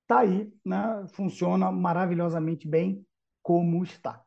tá 0.09 0.21
aí, 0.21 0.53
né? 0.65 1.07
Funciona 1.13 1.71
maravilhosamente 1.71 2.67
bem 2.67 3.07
como 3.49 3.83
está, 3.83 4.23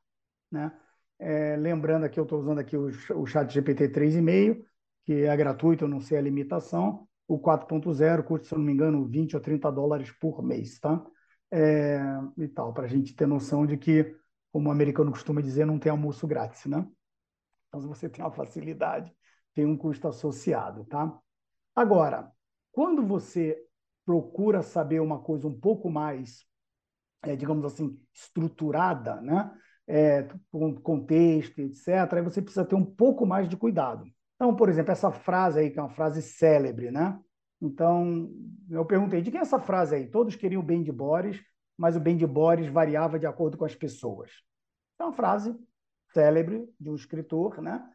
né? 0.51 0.75
É, 1.19 1.55
lembrando 1.55 2.05
aqui, 2.05 2.19
eu 2.19 2.23
estou 2.23 2.39
usando 2.39 2.57
aqui 2.57 2.75
o, 2.75 2.87
o 3.15 3.27
chat 3.27 3.53
GPT 3.53 3.89
3,5, 3.89 4.65
que 5.05 5.13
é 5.13 5.37
gratuito, 5.37 5.83
eu 5.83 5.87
não 5.87 5.99
sei 5.99 6.17
a 6.17 6.21
limitação. 6.21 7.07
O 7.27 7.37
4.0 7.37 8.23
custa, 8.23 8.47
se 8.47 8.55
eu 8.55 8.57
não 8.57 8.65
me 8.65 8.73
engano, 8.73 9.05
20 9.07 9.35
ou 9.35 9.39
30 9.39 9.71
dólares 9.71 10.09
por 10.09 10.41
mês, 10.41 10.79
tá? 10.79 11.05
É, 11.51 11.99
e 12.35 12.47
tal, 12.47 12.73
para 12.73 12.85
a 12.85 12.87
gente 12.87 13.13
ter 13.15 13.27
noção 13.27 13.67
de 13.67 13.77
que, 13.77 14.11
como 14.51 14.69
o 14.69 14.71
americano 14.71 15.11
costuma 15.11 15.39
dizer, 15.39 15.65
não 15.65 15.77
tem 15.77 15.91
almoço 15.91 16.25
grátis, 16.25 16.65
né? 16.65 16.87
Então, 17.67 17.79
se 17.79 17.85
você 17.85 18.09
tem 18.09 18.25
uma 18.25 18.31
facilidade, 18.31 19.15
tem 19.53 19.67
um 19.67 19.77
custo 19.77 20.07
associado, 20.07 20.83
tá? 20.85 21.15
Agora, 21.75 22.31
quando 22.71 23.05
você 23.05 23.63
procura 24.03 24.63
saber 24.63 24.99
uma 24.99 25.19
coisa 25.19 25.47
um 25.47 25.53
pouco 25.53 25.91
mais, 25.91 26.43
é, 27.23 27.35
digamos 27.35 27.65
assim, 27.65 27.99
estruturada, 28.13 29.21
né? 29.21 29.51
É, 29.87 30.27
com 30.51 30.73
contexto, 30.75 31.59
etc., 31.59 32.13
aí 32.13 32.21
você 32.21 32.41
precisa 32.41 32.63
ter 32.63 32.75
um 32.75 32.85
pouco 32.85 33.25
mais 33.25 33.49
de 33.49 33.57
cuidado. 33.57 34.05
Então, 34.35 34.55
por 34.55 34.69
exemplo, 34.69 34.91
essa 34.91 35.11
frase 35.11 35.59
aí, 35.59 35.69
que 35.69 35.79
é 35.79 35.81
uma 35.81 35.89
frase 35.89 36.21
célebre, 36.21 36.91
né? 36.91 37.19
Então, 37.61 38.31
eu 38.69 38.85
perguntei, 38.85 39.21
de 39.21 39.29
quem 39.29 39.39
é 39.39 39.43
essa 39.43 39.59
frase 39.59 39.95
aí? 39.95 40.07
Todos 40.07 40.35
queriam 40.35 40.61
o 40.61 40.65
bem 40.65 40.81
de 40.81 40.91
Boris, 40.91 41.39
mas 41.77 41.95
o 41.95 41.99
bem 41.99 42.17
de 42.17 42.25
Boris 42.25 42.67
variava 42.67 43.19
de 43.19 43.27
acordo 43.27 43.57
com 43.57 43.65
as 43.65 43.75
pessoas. 43.75 44.31
É 44.99 45.03
uma 45.03 45.13
frase 45.13 45.55
célebre 46.13 46.67
de 46.79 46.89
um 46.89 46.95
escritor, 46.95 47.61
né? 47.61 47.87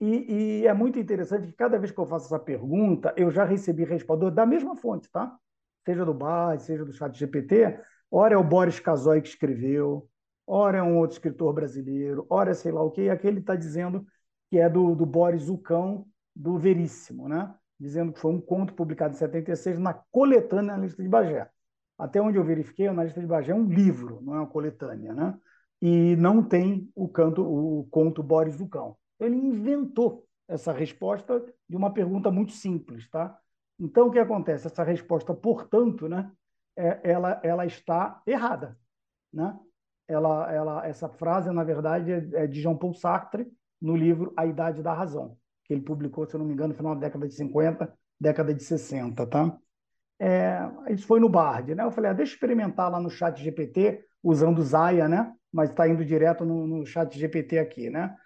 E, 0.00 0.60
e, 0.60 0.66
é 0.66 0.72
muito 0.72 0.98
interessante 0.98 1.48
que 1.48 1.52
cada 1.52 1.78
vez 1.78 1.90
que 1.90 1.98
eu 1.98 2.06
faço 2.06 2.26
essa 2.26 2.38
pergunta, 2.38 3.12
eu 3.16 3.30
já 3.30 3.44
recebi 3.44 3.84
resposta 3.84 4.30
da 4.30 4.46
mesma 4.46 4.76
fonte, 4.76 5.10
tá? 5.10 5.36
Seja 5.84 6.04
do 6.04 6.14
Bar, 6.14 6.58
seja 6.60 6.84
do 6.84 6.92
chat 6.92 7.16
GPT. 7.18 7.80
Ora 8.10 8.34
é 8.34 8.38
o 8.38 8.44
Boris 8.44 8.80
Casoy 8.80 9.20
que 9.20 9.28
escreveu, 9.28 10.08
ora 10.46 10.78
é 10.78 10.82
um 10.82 10.98
outro 10.98 11.14
escritor 11.14 11.52
brasileiro, 11.52 12.26
ora 12.30 12.50
é 12.50 12.54
sei 12.54 12.72
lá 12.72 12.82
o 12.82 12.90
quê, 12.90 13.02
e 13.02 13.10
aqui 13.10 13.26
ele 13.26 13.40
está 13.40 13.54
dizendo 13.54 14.06
que 14.50 14.58
é 14.58 14.68
do, 14.68 14.94
do 14.94 15.04
Boris 15.04 15.48
Ucão, 15.48 16.06
do 16.34 16.58
Veríssimo, 16.58 17.28
né? 17.28 17.54
dizendo 17.78 18.12
que 18.12 18.20
foi 18.20 18.32
um 18.32 18.40
conto 18.40 18.74
publicado 18.74 19.14
em 19.14 19.18
76 19.18 19.78
na 19.78 19.94
coletânea 20.10 20.76
na 20.76 20.82
lista 20.82 21.02
de 21.02 21.08
Bagé. 21.08 21.48
Até 21.96 22.20
onde 22.20 22.36
eu 22.36 22.44
verifiquei, 22.44 22.90
na 22.90 23.04
lista 23.04 23.20
de 23.20 23.26
Bagé 23.26 23.52
é 23.52 23.54
um 23.54 23.66
livro, 23.66 24.20
não 24.22 24.34
é 24.34 24.38
uma 24.38 24.46
coletânea, 24.46 25.12
né? 25.12 25.38
E 25.80 26.16
não 26.16 26.42
tem 26.42 26.90
o 26.94 27.08
canto, 27.08 27.42
o 27.42 27.86
conto 27.90 28.22
Boris 28.22 28.56
do 28.56 28.68
Cão. 28.68 28.96
Ele 29.20 29.36
inventou 29.36 30.24
essa 30.48 30.72
resposta 30.72 31.44
de 31.68 31.76
uma 31.76 31.92
pergunta 31.92 32.30
muito 32.30 32.52
simples, 32.52 33.08
tá? 33.10 33.38
Então 33.78 34.08
o 34.08 34.10
que 34.10 34.18
acontece? 34.18 34.66
Essa 34.66 34.82
resposta, 34.82 35.34
portanto, 35.34 36.08
né? 36.08 36.30
É, 36.78 37.00
ela, 37.10 37.40
ela 37.42 37.66
está 37.66 38.22
errada, 38.26 38.78
né? 39.32 39.58
Ela, 40.06 40.52
ela, 40.52 40.86
essa 40.86 41.08
frase, 41.08 41.50
na 41.50 41.64
verdade, 41.64 42.12
é, 42.12 42.44
é 42.44 42.46
de 42.46 42.60
Jean 42.62 42.76
Paul 42.76 42.94
Sartre 42.94 43.46
no 43.80 43.96
livro 43.96 44.32
A 44.36 44.46
Idade 44.46 44.82
da 44.82 44.94
Razão 44.94 45.36
que 45.68 45.74
ele 45.74 45.82
publicou, 45.82 46.26
se 46.26 46.34
eu 46.34 46.38
não 46.38 46.46
me 46.46 46.54
engano, 46.54 46.70
no 46.70 46.74
final 46.74 46.94
da 46.94 47.02
década 47.02 47.28
de 47.28 47.34
50, 47.34 47.92
década 48.18 48.54
de 48.54 48.64
60, 48.64 49.26
tá? 49.26 49.56
É, 50.18 50.58
isso 50.88 51.06
foi 51.06 51.20
no 51.20 51.28
Bard, 51.28 51.74
né? 51.74 51.84
Eu 51.84 51.92
falei, 51.92 52.10
ah, 52.10 52.14
deixa 52.14 52.32
eu 52.32 52.34
experimentar 52.36 52.90
lá 52.90 52.98
no 52.98 53.10
chat 53.10 53.40
GPT, 53.40 54.02
usando 54.22 54.62
Zaya, 54.62 55.06
né? 55.06 55.30
Mas 55.52 55.68
está 55.68 55.86
indo 55.86 56.04
direto 56.04 56.44
no, 56.44 56.66
no 56.66 56.86
chat 56.86 57.16
GPT 57.16 57.58
aqui, 57.58 57.90
né? 57.90 58.16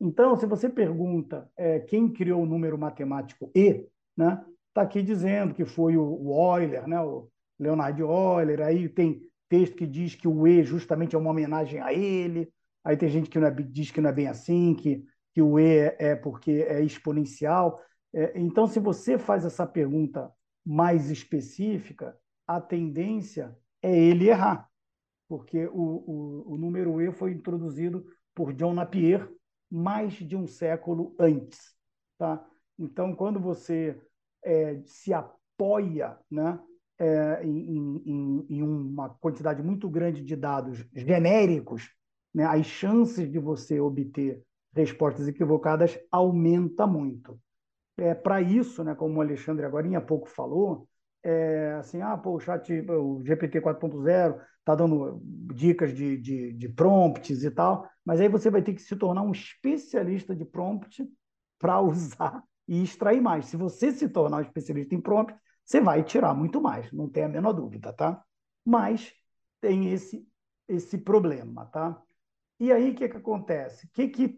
Então, 0.00 0.36
se 0.36 0.44
você 0.44 0.68
pergunta 0.68 1.48
é, 1.56 1.78
quem 1.80 2.12
criou 2.12 2.42
o 2.42 2.46
número 2.46 2.76
matemático 2.76 3.50
E, 3.54 3.86
né? 4.16 4.44
Está 4.68 4.82
aqui 4.82 5.00
dizendo 5.00 5.54
que 5.54 5.64
foi 5.64 5.96
o, 5.96 6.02
o 6.02 6.58
Euler, 6.58 6.86
né? 6.88 7.00
O 7.00 7.28
Leonard 7.58 8.00
Euler, 8.00 8.60
aí 8.62 8.88
tem 8.88 9.22
texto 9.48 9.76
que 9.76 9.86
diz 9.86 10.14
que 10.14 10.28
o 10.28 10.46
E 10.46 10.62
justamente 10.62 11.16
é 11.16 11.18
uma 11.18 11.30
homenagem 11.30 11.80
a 11.80 11.92
ele, 11.92 12.52
aí 12.84 12.96
tem 12.96 13.08
gente 13.08 13.28
que 13.28 13.38
é, 13.38 13.50
diz 13.50 13.90
que 13.90 14.00
não 14.00 14.10
é 14.10 14.12
bem 14.12 14.28
assim, 14.28 14.74
que 14.74 15.04
que 15.38 15.42
o 15.42 15.56
E 15.58 15.94
é 15.98 16.16
porque 16.16 16.66
é 16.68 16.82
exponencial. 16.82 17.80
É, 18.12 18.32
então, 18.36 18.66
se 18.66 18.80
você 18.80 19.16
faz 19.16 19.44
essa 19.44 19.64
pergunta 19.64 20.32
mais 20.66 21.10
específica, 21.10 22.18
a 22.44 22.60
tendência 22.60 23.56
é 23.80 23.96
ele 23.96 24.28
errar, 24.28 24.68
porque 25.28 25.66
o, 25.68 25.72
o, 25.72 26.54
o 26.54 26.58
número 26.58 27.00
E 27.00 27.12
foi 27.12 27.30
introduzido 27.30 28.04
por 28.34 28.52
John 28.52 28.74
Napier 28.74 29.30
mais 29.70 30.14
de 30.14 30.34
um 30.34 30.46
século 30.46 31.14
antes. 31.20 31.72
Tá? 32.18 32.44
Então, 32.76 33.14
quando 33.14 33.38
você 33.38 34.00
é, 34.44 34.80
se 34.86 35.12
apoia 35.12 36.18
né, 36.28 36.58
é, 36.98 37.44
em, 37.44 38.02
em, 38.04 38.46
em, 38.50 38.62
uma 38.62 39.08
quantidade 39.08 39.62
muito 39.62 39.88
grande 39.88 40.22
de 40.22 40.34
dados 40.34 40.84
genéricos, 40.92 41.90
né, 42.34 42.44
as 42.44 42.66
chances 42.66 43.30
de 43.30 43.38
você 43.38 43.80
obter 43.80 44.42
respostas 44.74 45.26
equivocadas 45.28 45.98
aumenta 46.10 46.86
muito. 46.86 47.38
É, 47.96 48.14
Para 48.14 48.40
isso, 48.40 48.84
né, 48.84 48.94
como 48.94 49.18
o 49.18 49.20
Alexandre 49.20 49.64
agora 49.64 49.96
há 49.96 50.00
pouco 50.00 50.28
falou, 50.28 50.88
é, 51.22 51.74
assim, 51.78 52.00
ah, 52.00 52.16
pô, 52.16 52.36
o 52.36 52.40
chat, 52.40 52.72
o 52.90 53.20
GPT 53.24 53.60
4.0 53.60 54.40
está 54.60 54.74
dando 54.74 55.20
dicas 55.54 55.94
de, 55.94 56.16
de, 56.16 56.52
de 56.52 56.68
prompts 56.68 57.42
e 57.42 57.50
tal, 57.50 57.88
mas 58.04 58.20
aí 58.20 58.28
você 58.28 58.50
vai 58.50 58.62
ter 58.62 58.74
que 58.74 58.82
se 58.82 58.94
tornar 58.96 59.22
um 59.22 59.32
especialista 59.32 60.34
de 60.34 60.44
prompt 60.44 61.08
para 61.58 61.80
usar 61.82 62.42
e 62.66 62.82
extrair 62.82 63.20
mais. 63.20 63.46
Se 63.46 63.56
você 63.56 63.90
se 63.92 64.08
tornar 64.08 64.38
um 64.38 64.42
especialista 64.42 64.94
em 64.94 65.00
prompt, 65.00 65.34
você 65.68 65.82
vai 65.82 66.02
tirar 66.02 66.32
muito 66.32 66.62
mais, 66.62 66.90
não 66.92 67.10
tem 67.10 67.24
a 67.24 67.28
menor 67.28 67.52
dúvida, 67.52 67.92
tá? 67.92 68.24
Mas 68.64 69.12
tem 69.60 69.92
esse 69.92 70.26
esse 70.66 70.98
problema, 70.98 71.66
tá? 71.66 72.00
E 72.58 72.72
aí 72.72 72.90
o 72.90 72.94
que 72.94 73.08
que 73.08 73.16
acontece? 73.16 73.86
O 73.86 73.90
que 73.90 74.08
que 74.08 74.36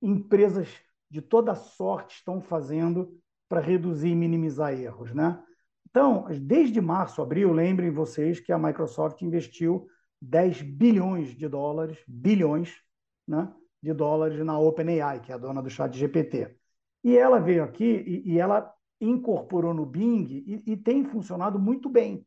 empresas 0.00 0.68
de 1.08 1.20
toda 1.22 1.54
sorte 1.54 2.16
estão 2.16 2.40
fazendo 2.40 3.16
para 3.48 3.60
reduzir 3.60 4.10
e 4.10 4.16
minimizar 4.16 4.72
erros, 4.72 5.14
né? 5.14 5.42
Então, 5.88 6.26
desde 6.40 6.80
março, 6.80 7.22
abril, 7.22 7.52
lembrem 7.52 7.90
vocês 7.90 8.40
que 8.40 8.52
a 8.52 8.58
Microsoft 8.58 9.22
investiu 9.22 9.86
10 10.20 10.62
bilhões 10.62 11.36
de 11.36 11.48
dólares, 11.48 11.98
bilhões, 12.08 12.74
né, 13.26 13.52
de 13.82 13.92
dólares 13.92 14.44
na 14.44 14.58
OpenAI, 14.58 15.20
que 15.20 15.30
é 15.30 15.34
a 15.34 15.38
dona 15.38 15.62
do 15.62 15.68
chat 15.68 15.96
GPT. 15.96 16.56
E 17.04 17.16
ela 17.16 17.38
veio 17.38 17.62
aqui 17.62 17.84
e, 17.84 18.32
e 18.32 18.38
ela 18.38 18.72
incorporou 19.04 19.74
no 19.74 19.86
Bing 19.86 20.26
e, 20.46 20.62
e, 20.72 20.76
tem 20.76 21.04
funcionado 21.04 21.58
muito 21.58 21.88
bem. 21.88 22.26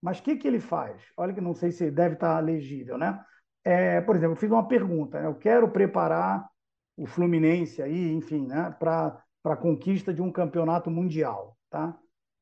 Mas 0.00 0.18
o 0.18 0.22
que, 0.22 0.36
que 0.36 0.48
ele 0.48 0.60
faz? 0.60 1.02
Olha 1.16 1.32
que 1.32 1.40
não 1.40 1.54
sei 1.54 1.70
se 1.70 1.90
deve 1.90 2.14
estar 2.14 2.38
legível, 2.40 2.98
né? 2.98 3.24
é, 3.64 4.00
por 4.00 4.16
exemplo, 4.16 4.34
eu 4.34 4.40
fiz 4.40 4.50
uma 4.50 4.66
pergunta, 4.66 5.20
né? 5.20 5.26
eu 5.26 5.34
quero 5.34 5.70
preparar 5.70 6.48
o 6.96 7.06
Fluminense 7.06 7.80
aí, 7.80 8.12
enfim, 8.12 8.46
né, 8.46 8.74
para 8.78 9.22
a 9.44 9.56
conquista 9.56 10.12
de 10.12 10.20
um 10.20 10.30
campeonato 10.30 10.90
mundial, 10.90 11.56
tá? 11.70 11.98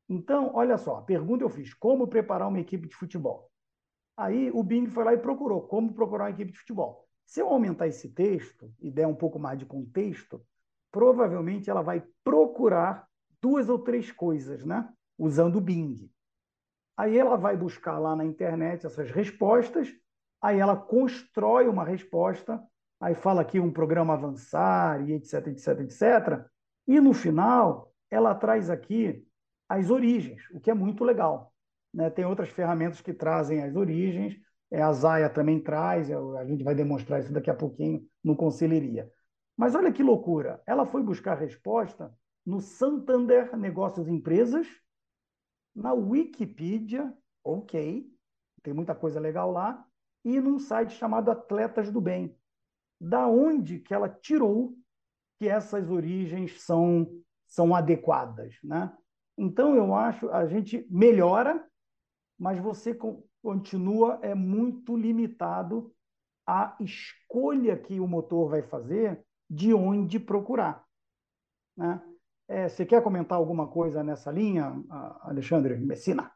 Então, 0.09 0.51
olha 0.55 0.77
só, 0.77 0.97
a 0.97 1.03
pergunta 1.03 1.45
eu 1.45 1.49
fiz, 1.49 1.73
como 1.75 2.09
preparar 2.09 2.49
uma 2.49 2.59
equipe 2.59 2.89
de 2.89 2.97
futebol? 2.97 3.49
Aí 4.17 4.51
o 4.53 4.63
Bing 4.63 4.89
foi 4.89 5.05
lá 5.05 5.15
e 5.15 5.19
procurou 5.19 5.63
como 5.63 5.95
procurar 5.95 6.25
uma 6.25 6.31
equipe 6.31 6.53
de 6.53 6.59
futebol. 6.59 7.07
Se 7.25 7.41
eu 7.41 7.49
aumentar 7.49 7.87
esse 7.87 8.09
texto 8.09 8.73
e 8.81 8.91
der 8.91 9.07
um 9.07 9.15
pouco 9.15 9.39
mais 9.39 9.59
de 9.59 9.65
contexto, 9.65 10.45
provavelmente 10.91 11.71
ela 11.71 11.81
vai 11.81 12.03
procurar 12.25 13.07
duas 13.43 13.69
ou 13.69 13.79
três 13.79 14.11
coisas, 14.13 14.65
né? 14.65 14.89
Usando 15.19 15.57
o 15.57 15.61
Bing. 15.61 16.11
Aí 16.97 17.17
ela 17.17 17.37
vai 17.37 17.57
buscar 17.57 17.99
lá 17.99 18.15
na 18.15 18.25
internet 18.25 18.85
essas 18.85 19.11
respostas, 19.11 19.89
aí 20.41 20.59
ela 20.59 20.77
constrói 20.77 21.67
uma 21.67 21.85
resposta, 21.85 22.63
aí 23.01 23.15
fala 23.15 23.41
aqui 23.41 23.59
um 23.59 23.73
programa 23.73 24.15
avançar 24.15 25.09
e 25.09 25.15
etc, 25.15 25.47
etc, 25.47 25.81
etc. 25.81 26.45
E 26.87 27.01
no 27.01 27.15
final, 27.15 27.93
ela 28.11 28.35
traz 28.35 28.69
aqui 28.69 29.27
as 29.69 29.89
origens, 29.89 30.43
o 30.53 30.61
que 30.61 30.71
é 30.71 30.75
muito 30.75 31.05
legal. 31.05 31.53
Né? 31.95 32.11
Tem 32.11 32.25
outras 32.25 32.51
ferramentas 32.51 33.01
que 33.01 33.15
trazem 33.15 33.63
as 33.63 33.75
origens, 33.75 34.37
é, 34.71 34.83
a 34.83 34.93
Zaya 34.93 35.31
também 35.31 35.61
traz, 35.61 36.11
a 36.11 36.45
gente 36.45 36.63
vai 36.63 36.75
demonstrar 36.75 37.21
isso 37.21 37.33
daqui 37.33 37.51
a 37.51 37.55
pouquinho 37.55 38.07
no 38.23 38.37
Conselheria. 38.37 39.11
Mas 39.57 39.75
olha 39.75 39.93
que 39.93 40.03
loucura, 40.03 40.63
ela 40.67 40.87
foi 40.87 41.03
buscar 41.03 41.35
resposta 41.35 42.13
no 42.45 42.61
Santander 42.61 43.57
Negócios 43.57 44.07
e 44.09 44.11
Empresas, 44.11 44.67
na 45.75 45.93
Wikipedia, 45.93 47.17
ok, 47.45 48.11
tem 48.63 48.75
muita 48.75 48.95
coisa 48.95 49.21
legal 49.21 49.51
lá, 49.51 49.87
e 50.25 50.41
num 50.41 50.59
site 50.59 50.93
chamado 50.93 51.31
Atletas 51.31 51.91
do 51.91 52.01
Bem. 52.01 52.37
Da 53.01 53.27
onde 53.27 53.79
que 53.79 53.95
ela 53.95 54.09
tirou 54.09 54.77
que 55.39 55.49
essas 55.49 55.89
origens 55.91 56.63
são, 56.63 57.11
são 57.47 57.75
adequadas, 57.75 58.59
né? 58.63 58.95
Então, 59.39 59.75
eu 59.75 59.95
acho, 59.95 60.29
a 60.31 60.47
gente 60.47 60.87
melhora, 60.91 61.67
mas 62.39 62.61
você 62.61 62.95
continua 63.43 64.19
é 64.23 64.35
muito 64.35 64.95
limitado 64.95 65.95
à 66.47 66.77
escolha 66.79 67.75
que 67.79 67.99
o 67.99 68.07
motor 68.07 68.51
vai 68.51 68.63
fazer 68.63 69.25
de 69.49 69.73
onde 69.73 70.21
procurar. 70.21 70.85
Né? 71.75 72.03
É, 72.51 72.69
você 72.69 72.85
quer 72.85 73.01
comentar 73.01 73.39
alguma 73.39 73.69
coisa 73.69 74.03
nessa 74.03 74.29
linha, 74.33 74.75
Alexandre 75.23 75.77
Messina? 75.77 76.33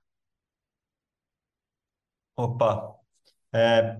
Opa, 2.37 2.95
é, 3.53 3.99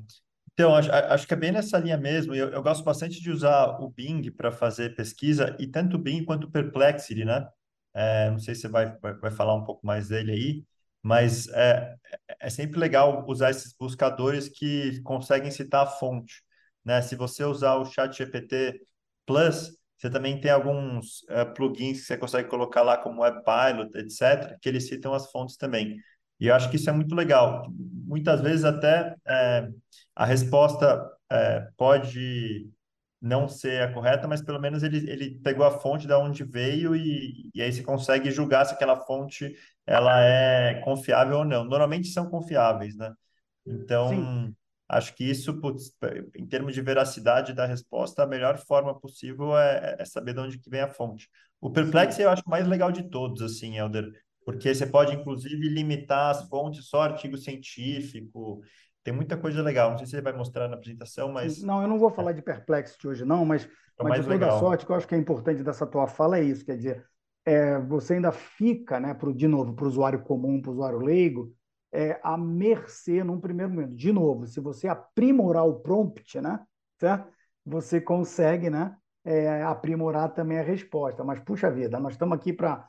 então, 0.53 0.73
acho, 0.77 0.93
acho, 0.93 1.27
que 1.27 1.35
é 1.35 1.37
bem 1.37 1.51
nessa 1.51 1.77
linha 1.79 1.97
mesmo. 1.97 2.33
Eu, 2.33 2.51
eu 2.51 2.63
gosto 2.63 2.85
bastante 2.85 3.21
de 3.21 3.31
usar 3.33 3.81
o 3.81 3.91
Bing 3.91 4.31
para 4.31 4.53
fazer 4.53 4.95
pesquisa, 4.95 5.57
e 5.59 5.67
tanto 5.67 5.97
o 5.97 5.99
Bing 5.99 6.25
quanto 6.25 6.45
o 6.47 6.51
Perplexity, 6.51 7.25
né? 7.25 7.49
É, 7.93 8.31
não 8.31 8.39
sei 8.39 8.55
se 8.55 8.63
você 8.63 8.69
vai, 8.69 8.97
vai, 8.99 9.15
vai, 9.15 9.31
falar 9.33 9.55
um 9.55 9.65
pouco 9.65 9.85
mais 9.85 10.09
dele 10.09 10.33
aí, 10.33 10.65
mas 11.03 11.49
é, 11.49 11.97
é 12.41 12.51
sempre 12.51 12.79
legal 12.79 13.25
usar 13.29 13.51
esses 13.51 13.73
buscadores 13.73 14.49
que 14.49 15.01
conseguem 15.03 15.51
citar 15.51 15.83
a 15.85 15.91
fonte. 15.91 16.45
Né? 16.85 17.03
Se 17.03 17.17
você 17.17 17.45
usar 17.45 17.75
o 17.77 17.85
Chat 17.85 18.17
GPT 18.17 18.81
Plus, 19.27 19.73
você 20.05 20.11
também 20.11 20.39
tem 20.39 20.51
alguns 20.51 21.23
uh, 21.23 21.51
plugins 21.55 22.01
que 22.01 22.07
você 22.07 22.19
consegue 22.19 22.49
colocar 22.51 22.83
lá, 22.83 22.99
como 22.99 23.23
WebPilot, 23.23 23.97
etc., 23.97 24.59
que 24.61 24.69
eles 24.69 24.87
citam 24.87 25.15
as 25.15 25.31
fontes 25.31 25.57
também. 25.57 25.97
E 26.39 26.49
eu 26.49 26.55
acho 26.55 26.69
que 26.69 26.77
isso 26.77 26.91
é 26.91 26.93
muito 26.93 27.15
legal. 27.15 27.67
Muitas 28.07 28.43
vezes 28.43 28.67
até 28.67 29.15
é, 29.27 29.67
a 30.15 30.27
resposta 30.27 31.11
é, 31.33 31.67
pode 31.75 32.69
não 33.19 33.49
ser 33.49 33.81
a 33.81 33.95
correta, 33.95 34.29
mas 34.29 34.43
pelo 34.43 34.61
menos 34.61 34.83
ele, 34.83 35.11
ele 35.11 35.41
pegou 35.43 35.65
a 35.65 35.71
fonte 35.71 36.07
da 36.07 36.19
onde 36.19 36.45
veio 36.45 36.95
e, 36.95 37.51
e 37.55 37.63
aí 37.63 37.73
você 37.73 37.83
consegue 37.83 38.31
julgar 38.31 38.67
se 38.67 38.75
aquela 38.75 39.01
fonte 39.07 39.57
ela 39.87 40.23
é 40.23 40.83
confiável 40.85 41.39
ou 41.39 41.45
não. 41.47 41.65
Normalmente 41.65 42.09
são 42.09 42.29
confiáveis, 42.29 42.95
né? 42.95 43.11
Então, 43.65 44.09
Sim. 44.11 44.55
Acho 44.89 45.15
que 45.15 45.25
isso, 45.25 45.61
putz, 45.61 45.93
em 46.37 46.47
termos 46.47 46.75
de 46.75 46.83
veracidade 46.83 47.53
da 47.53 47.67
resposta, 47.67 48.23
a 48.23 48.27
melhor 48.27 48.59
forma 48.59 48.99
possível 48.99 49.57
é, 49.57 49.97
é 49.99 50.05
saber 50.05 50.35
de 50.35 50.41
onde 50.41 50.59
que 50.59 50.71
vem 50.71 50.81
a 50.81 50.89
fonte. 50.89 51.29
O 51.61 51.71
Perplex 51.71 52.19
eu 52.19 52.31
acho 52.31 52.43
mais 52.47 52.67
legal 52.67 52.93
de 52.93 53.09
todos, 53.09 53.41
assim, 53.41 53.79
Helder, 53.79 54.11
porque 54.45 54.75
você 54.75 54.87
pode, 54.87 55.15
inclusive, 55.15 55.69
limitar 55.69 56.31
as 56.31 56.47
fontes 56.49 56.87
só 56.87 57.03
artigo 57.03 57.37
científico, 57.39 58.61
tem 59.03 59.15
muita 59.15 59.37
coisa 59.37 59.63
legal. 59.63 59.91
Não 59.91 59.99
sei 59.99 60.07
se 60.07 60.15
ele 60.17 60.23
vai 60.23 60.33
mostrar 60.33 60.69
na 60.69 60.77
apresentação, 60.77 61.31
mas. 61.31 61.63
Não, 61.63 61.83
eu 61.83 61.89
não 61.89 61.99
vou 61.99 62.11
falar 62.11 62.33
de 62.33 62.43
Perplexity 62.43 63.07
hoje, 63.07 63.25
não, 63.25 63.45
mas, 63.45 63.65
é 63.99 64.03
mas 64.03 64.21
de 64.21 64.23
toda 64.23 64.35
legal. 64.35 64.59
sorte, 64.59 64.85
que 64.85 64.93
eu 64.93 64.97
acho 64.97 65.07
que 65.09 65.15
é 65.15 65.19
importante 65.19 65.63
dessa 65.63 65.87
tua 65.87 66.07
fala 66.07 66.39
é 66.39 66.43
isso. 66.43 66.65
Quer 66.65 66.77
dizer, 66.77 67.05
é, 67.45 67.79
você 67.79 68.15
ainda 68.15 68.33
fica, 68.33 68.99
né, 68.99 69.15
pro, 69.15 69.35
de 69.35 69.47
novo, 69.47 69.75
para 69.75 69.85
o 69.85 69.89
usuário 69.89 70.23
comum, 70.23 70.61
para 70.61 70.71
o 70.71 70.75
usuário 70.75 70.99
leigo, 70.99 71.55
é, 71.95 72.21
a 72.23 72.37
mercê 72.37 73.23
num 73.23 73.41
primeiro 73.41 73.73
momento. 73.73 73.95
De 73.95 74.13
novo, 74.13 74.47
se 74.47 74.61
você 74.61 74.89
aprimorar 74.89 75.67
o 75.67 75.81
prompt, 75.81 76.41
né, 76.41 76.61
certo? 76.99 77.33
você 77.65 78.01
consegue 78.01 78.69
né, 78.69 78.95
é, 79.25 79.63
aprimorar 79.63 80.35
também 80.35 80.59
a 80.59 80.63
resposta. 80.63 81.25
Mas, 81.25 81.41
puxa 81.41 81.71
vida, 81.71 81.99
nós 81.99 82.15
estamos 82.15 82.37
aqui 82.37 82.53
para 82.53 82.87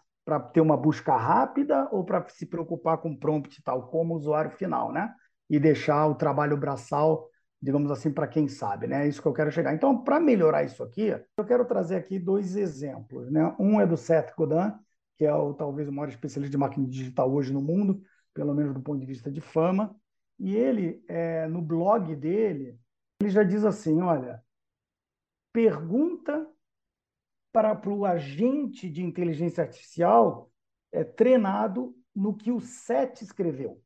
ter 0.51 0.59
uma 0.59 0.75
busca 0.75 1.15
rápida 1.15 1.87
ou 1.91 2.03
para 2.03 2.27
se 2.29 2.45
preocupar 2.45 2.97
com 2.97 3.11
o 3.11 3.17
prompt 3.17 3.61
tal, 3.63 3.87
como 3.87 4.15
usuário 4.15 4.51
final, 4.51 4.91
né? 4.91 5.13
e 5.49 5.59
deixar 5.59 6.07
o 6.07 6.15
trabalho 6.15 6.57
braçal, 6.57 7.29
digamos 7.61 7.91
assim, 7.91 8.11
para 8.11 8.27
quem 8.27 8.47
sabe, 8.47 8.87
né? 8.87 9.05
É 9.05 9.07
isso 9.07 9.21
que 9.21 9.27
eu 9.27 9.33
quero 9.33 9.51
chegar. 9.51 9.73
Então, 9.73 10.03
para 10.03 10.19
melhorar 10.19 10.63
isso 10.63 10.83
aqui, 10.83 11.15
eu 11.37 11.45
quero 11.45 11.65
trazer 11.65 11.95
aqui 11.95 12.19
dois 12.19 12.55
exemplos, 12.55 13.31
né? 13.31 13.55
Um 13.59 13.79
é 13.79 13.85
do 13.85 13.97
Seth 13.97 14.33
Godin, 14.35 14.73
que 15.17 15.25
é 15.25 15.33
o 15.33 15.53
talvez 15.53 15.87
o 15.87 15.91
maior 15.91 16.09
especialista 16.09 16.51
de 16.51 16.57
marketing 16.57 16.85
digital 16.87 17.31
hoje 17.31 17.53
no 17.53 17.61
mundo, 17.61 18.01
pelo 18.35 18.53
menos 18.53 18.73
do 18.73 18.81
ponto 18.81 18.99
de 18.99 19.05
vista 19.05 19.31
de 19.31 19.41
fama, 19.41 19.95
e 20.37 20.55
ele, 20.55 21.03
é, 21.07 21.47
no 21.47 21.61
blog 21.61 22.13
dele, 22.15 22.77
ele 23.21 23.29
já 23.29 23.41
diz 23.41 23.63
assim, 23.63 24.01
olha, 24.01 24.43
pergunta 25.53 26.45
para, 27.51 27.79
o 27.89 28.05
agente 28.05 28.89
de 28.89 29.01
inteligência 29.01 29.63
artificial 29.63 30.51
é, 30.91 31.05
treinado 31.05 31.95
no 32.13 32.35
que 32.35 32.51
o 32.51 32.59
Seth 32.59 33.21
escreveu, 33.21 33.81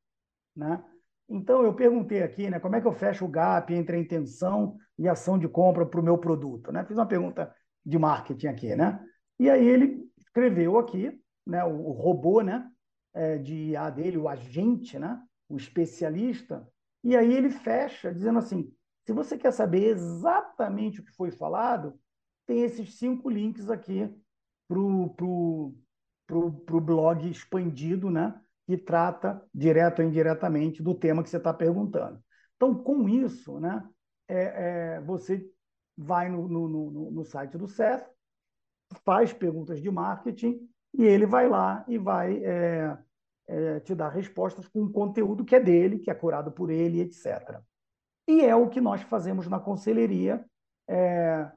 né? 0.56 0.84
Então, 1.32 1.64
eu 1.64 1.76
perguntei 1.76 2.24
aqui, 2.24 2.50
né, 2.50 2.60
como 2.60 2.76
é 2.76 2.82
que 2.82 2.88
eu 2.88 2.92
fecho 2.92 3.24
o 3.24 3.30
gap 3.30 3.72
entre 3.72 3.96
a 3.96 4.00
intenção 4.00 4.76
e 4.98 5.08
a 5.08 5.12
ação 5.12 5.38
de 5.38 5.48
compra 5.48 5.86
para 5.86 6.00
o 6.00 6.04
meu 6.04 6.18
produto? 6.18 6.72
Né? 6.72 6.84
Fiz 6.86 6.98
uma 6.98 7.06
pergunta 7.06 7.54
de 7.86 8.00
marketing 8.00 8.48
aqui, 8.48 8.76
né? 8.76 9.00
E 9.38 9.48
aí 9.48 9.68
ele 9.68 10.10
escreveu 10.18 10.80
aqui, 10.80 11.22
né, 11.46 11.64
o, 11.64 11.90
o 11.90 11.92
robô, 11.92 12.42
né, 12.42 12.68
é, 13.14 13.38
de 13.38 13.54
IA 13.72 13.90
dele, 13.90 14.18
o 14.18 14.28
agente, 14.28 14.98
né, 15.00 15.22
o 15.48 15.58
especialista, 15.58 16.68
e 17.04 17.16
aí 17.16 17.34
ele 17.34 17.50
fecha 17.50 18.14
dizendo 18.14 18.40
assim, 18.40 18.72
se 19.06 19.14
você 19.14 19.38
quer 19.38 19.52
saber 19.52 19.86
exatamente 19.86 21.00
o 21.00 21.04
que 21.04 21.12
foi 21.12 21.32
falado, 21.32 22.00
tem 22.46 22.62
esses 22.62 22.98
cinco 22.98 23.30
links 23.30 23.70
aqui 23.70 24.14
para 24.68 24.80
o 24.80 25.10
pro, 25.10 25.76
pro, 26.28 26.52
pro 26.52 26.82
blog 26.82 27.30
expandido, 27.30 28.10
né, 28.10 28.40
que 28.66 28.78
trata, 28.78 29.44
direto 29.54 30.02
ou 30.02 30.08
indiretamente, 30.08 30.84
do 30.84 30.94
tema 30.94 31.24
que 31.24 31.30
você 31.30 31.38
está 31.38 31.54
perguntando. 31.54 32.24
Então, 32.56 32.76
com 32.76 33.10
isso, 33.10 33.60
né, 33.60 33.88
é, 34.28 34.96
é, 34.98 35.02
você 35.02 35.50
vai 35.98 36.30
no, 36.30 36.48
no, 36.48 36.68
no, 36.68 37.12
no 37.12 37.26
site 37.26 37.58
do 37.58 37.68
CEF, 37.68 38.06
faz 39.04 39.34
perguntas 39.34 39.82
de 39.82 39.90
marketing 39.90 40.70
e 40.94 41.06
ele 41.06 41.26
vai 41.26 41.48
lá 41.48 41.84
e 41.88 41.98
vai 41.98 42.44
é, 42.44 42.98
é, 43.48 43.80
te 43.80 43.96
dar 43.96 44.10
respostas 44.10 44.68
com 44.68 44.84
o 44.84 44.92
conteúdo 44.92 45.46
que 45.46 45.56
é 45.56 45.60
dele, 45.60 46.00
que 46.00 46.12
é 46.12 46.14
curado 46.14 46.52
por 46.52 46.70
ele, 46.70 47.02
etc. 47.02 47.60
E 48.28 48.42
é 48.42 48.56
o 48.56 48.70
que 48.70 48.80
nós 48.80 49.02
fazemos 49.02 49.48
na 49.48 49.60
conselheria, 49.60 50.46
é, 50.88 51.50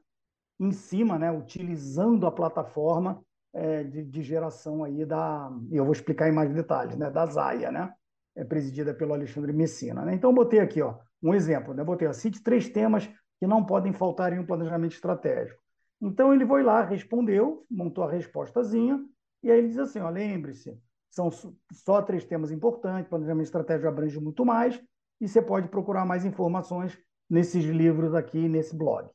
em 0.58 0.72
cima, 0.72 1.18
né, 1.18 1.30
utilizando 1.30 2.26
a 2.26 2.32
plataforma 2.32 3.22
é, 3.52 3.84
de, 3.84 4.04
de, 4.04 4.22
geração 4.22 4.84
aí 4.84 5.04
da, 5.04 5.50
eu 5.70 5.84
vou 5.84 5.92
explicar 5.92 6.28
em 6.28 6.32
mais 6.32 6.52
detalhes, 6.52 6.96
né, 6.96 7.10
da 7.10 7.26
Zaya, 7.26 7.70
né, 7.70 7.92
é 8.34 8.44
presidida 8.44 8.94
pelo 8.94 9.12
Alexandre 9.12 9.52
Messina. 9.52 10.04
Né? 10.04 10.14
Então, 10.14 10.32
botei 10.32 10.60
aqui 10.60 10.80
ó, 10.80 10.98
um 11.22 11.34
exemplo, 11.34 11.74
né? 11.74 11.84
botei, 11.84 12.08
ó, 12.08 12.12
cite 12.12 12.42
três 12.42 12.68
temas 12.68 13.08
que 13.38 13.46
não 13.46 13.64
podem 13.64 13.92
faltar 13.92 14.32
em 14.32 14.38
um 14.38 14.46
planejamento 14.46 14.94
estratégico. 14.94 15.60
Então, 16.00 16.32
ele 16.32 16.46
foi 16.46 16.62
lá, 16.62 16.82
respondeu, 16.82 17.64
montou 17.70 18.04
a 18.04 18.10
respostazinha, 18.10 19.04
e 19.42 19.50
aí 19.50 19.58
ele 19.58 19.68
diz 19.68 19.78
assim, 19.78 20.00
lembre-se, 20.00 20.78
são 21.10 21.30
só 21.72 22.00
três 22.00 22.24
temas 22.24 22.50
importantes, 22.50 23.08
planejamento 23.08 23.44
estratégico 23.44 23.88
abrange 23.88 24.18
muito 24.18 24.44
mais, 24.44 24.82
e 25.20 25.28
você 25.28 25.42
pode 25.42 25.68
procurar 25.68 26.04
mais 26.04 26.24
informações 26.24 26.98
nesses 27.28 27.64
livros 27.64 28.14
aqui, 28.14 28.48
nesse 28.48 28.76
blog. 28.76 29.08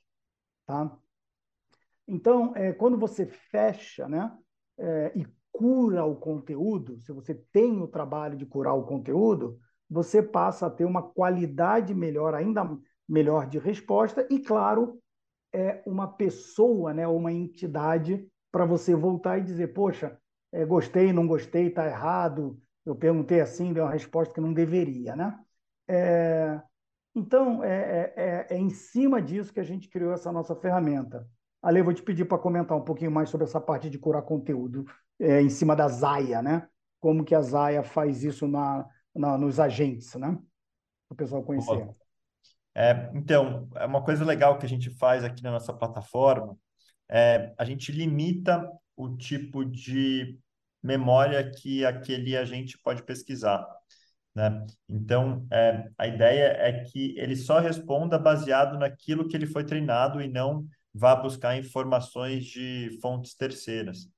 Tá? 0.65 0.97
Então, 2.07 2.53
é, 2.55 2.71
quando 2.71 2.97
você 2.97 3.25
fecha 3.25 4.07
né, 4.07 4.31
é, 4.77 5.11
e 5.15 5.25
cura 5.51 6.05
o 6.05 6.15
conteúdo, 6.15 6.99
se 6.99 7.11
você 7.11 7.33
tem 7.51 7.81
o 7.81 7.87
trabalho 7.87 8.37
de 8.37 8.45
curar 8.45 8.73
o 8.73 8.85
conteúdo, 8.85 9.59
você 9.89 10.21
passa 10.21 10.67
a 10.67 10.69
ter 10.69 10.85
uma 10.85 11.01
qualidade 11.01 11.93
melhor, 11.93 12.33
ainda 12.33 12.77
melhor 13.07 13.47
de 13.47 13.57
resposta 13.57 14.27
e, 14.29 14.39
claro, 14.39 14.99
é 15.53 15.81
uma 15.85 16.07
pessoa, 16.07 16.93
né, 16.93 17.07
uma 17.07 17.31
entidade 17.31 18.27
para 18.51 18.65
você 18.65 18.95
voltar 18.95 19.37
e 19.37 19.43
dizer, 19.43 19.67
poxa, 19.73 20.17
é, 20.51 20.65
gostei, 20.65 21.11
não 21.11 21.27
gostei, 21.27 21.67
está 21.67 21.85
errado, 21.85 22.59
eu 22.85 22.95
perguntei 22.95 23.41
assim, 23.41 23.73
deu 23.73 23.83
uma 23.83 23.91
resposta 23.91 24.33
que 24.33 24.41
não 24.41 24.53
deveria, 24.53 25.15
né? 25.15 25.37
É, 25.87 26.61
então, 27.13 27.63
é, 27.63 27.69
é, 27.69 28.13
é, 28.15 28.47
é, 28.51 28.57
em 28.57 28.69
cima 28.69 29.21
disso 29.21 29.51
que 29.51 29.59
a 29.59 29.63
gente 29.63 29.89
criou 29.89 30.13
essa 30.13 30.31
nossa 30.31 30.55
ferramenta. 30.55 31.27
Ale, 31.61 31.81
vou 31.81 31.93
te 31.93 32.03
pedir 32.03 32.25
para 32.25 32.37
comentar 32.37 32.77
um 32.77 32.83
pouquinho 32.83 33.11
mais 33.11 33.29
sobre 33.29 33.45
essa 33.45 33.59
parte 33.59 33.89
de 33.89 33.97
curar 33.97 34.21
conteúdo 34.21 34.85
é, 35.19 35.41
em 35.41 35.49
cima 35.49 35.75
da 35.75 35.87
Zaya, 35.87 36.41
né? 36.41 36.67
Como 36.99 37.25
que 37.25 37.33
a 37.33 37.41
Zaya 37.41 37.83
faz 37.83 38.23
isso 38.23 38.47
na, 38.47 38.87
na 39.15 39.37
nos 39.37 39.59
agentes, 39.59 40.13
né? 40.15 40.37
Para 41.07 41.13
o 41.13 41.15
pessoal 41.15 41.43
conhecer. 41.43 41.89
É, 42.75 43.09
então, 43.15 43.67
é 43.75 43.85
uma 43.87 44.03
coisa 44.03 44.23
legal 44.23 44.59
que 44.59 44.65
a 44.67 44.69
gente 44.69 44.91
faz 44.91 45.23
aqui 45.23 45.41
na 45.41 45.51
nossa 45.51 45.73
plataforma, 45.73 46.55
é, 47.09 47.53
a 47.57 47.65
gente 47.65 47.91
limita 47.91 48.69
o 48.95 49.15
tipo 49.15 49.63
de 49.63 50.37
memória 50.81 51.49
que 51.51 51.85
aquele 51.85 52.35
agente 52.35 52.77
pode 52.77 53.03
pesquisar. 53.03 53.65
Né? 54.35 54.65
Então, 54.87 55.47
é, 55.51 55.89
a 55.97 56.07
ideia 56.07 56.55
é 56.59 56.83
que 56.83 57.17
ele 57.17 57.35
só 57.35 57.59
responda 57.59 58.19
baseado 58.19 58.77
naquilo 58.77 59.27
que 59.27 59.35
ele 59.35 59.47
foi 59.47 59.63
treinado 59.63 60.21
e 60.21 60.27
não 60.27 60.67
vá 60.93 61.15
buscar 61.15 61.57
informações 61.57 62.45
de 62.45 62.99
fontes 63.01 63.35
terceiras. 63.35 64.09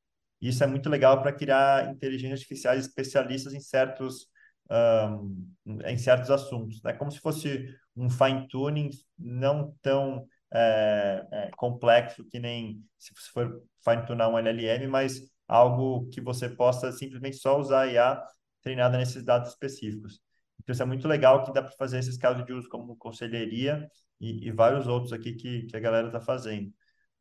Isso 0.42 0.64
é 0.64 0.68
muito 0.68 0.90
legal 0.90 1.22
para 1.22 1.34
criar 1.34 1.92
inteligências 1.92 2.40
artificiais 2.40 2.86
especialistas 2.86 3.54
em 3.54 3.60
certos, 3.60 4.28
um, 4.70 5.46
em 5.86 5.98
certos 5.98 6.32
assuntos. 6.32 6.82
É 6.86 6.90
né? 6.90 6.94
como 6.94 7.12
se 7.12 7.20
fosse 7.20 7.74
um 7.96 8.10
fine-tuning 8.10 8.90
não 9.18 9.76
tão 9.82 10.26
é, 10.54 11.28
é, 11.32 11.52
complexo 11.58 12.26
que 12.26 12.40
nem 12.40 12.84
se 12.98 13.14
for 13.32 13.64
fine-tunar 13.84 14.30
um 14.30 14.38
LLM, 14.38 14.88
mas 14.88 15.22
algo 15.48 16.10
que 16.10 16.22
você 16.22 16.50
possa 16.50 16.92
simplesmente 16.92 17.38
só 17.38 17.60
usar 17.60 17.82
a 17.82 17.88
IA 17.88 18.24
treinada 18.62 18.98
nesses 18.98 19.24
dados 19.24 19.50
específicos. 19.50 20.22
Então, 20.60 20.74
isso 20.74 20.84
é 20.84 20.86
muito 20.86 21.08
legal 21.08 21.44
que 21.44 21.54
dá 21.54 21.62
para 21.64 21.72
fazer 21.74 22.00
esses 22.00 22.18
casos 22.18 22.46
de 22.46 22.54
uso 22.54 22.68
como 22.70 22.96
conselheria 22.98 23.90
e, 24.20 24.48
e 24.48 24.52
vários 24.52 24.88
outros 24.88 25.14
aqui 25.14 25.34
que, 25.34 25.64
que 25.64 25.76
a 25.78 25.80
galera 25.80 26.08
está 26.08 26.20
fazendo. 26.20 26.74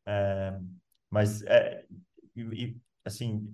É, 0.05 0.57
mas, 1.09 1.41
é, 1.43 1.85
e, 2.35 2.41
e, 2.41 2.81
assim, 3.05 3.53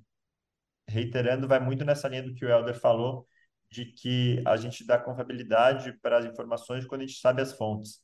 reiterando, 0.87 1.47
vai 1.47 1.59
muito 1.59 1.85
nessa 1.85 2.07
linha 2.07 2.23
do 2.23 2.33
que 2.33 2.45
o 2.45 2.49
Helder 2.49 2.79
falou, 2.79 3.27
de 3.69 3.85
que 3.85 4.41
a 4.45 4.57
gente 4.57 4.85
dá 4.85 4.97
confiabilidade 4.99 5.93
para 6.01 6.19
as 6.19 6.25
informações 6.25 6.85
quando 6.85 7.01
a 7.01 7.05
gente 7.07 7.19
sabe 7.19 7.41
as 7.41 7.53
fontes. 7.53 8.01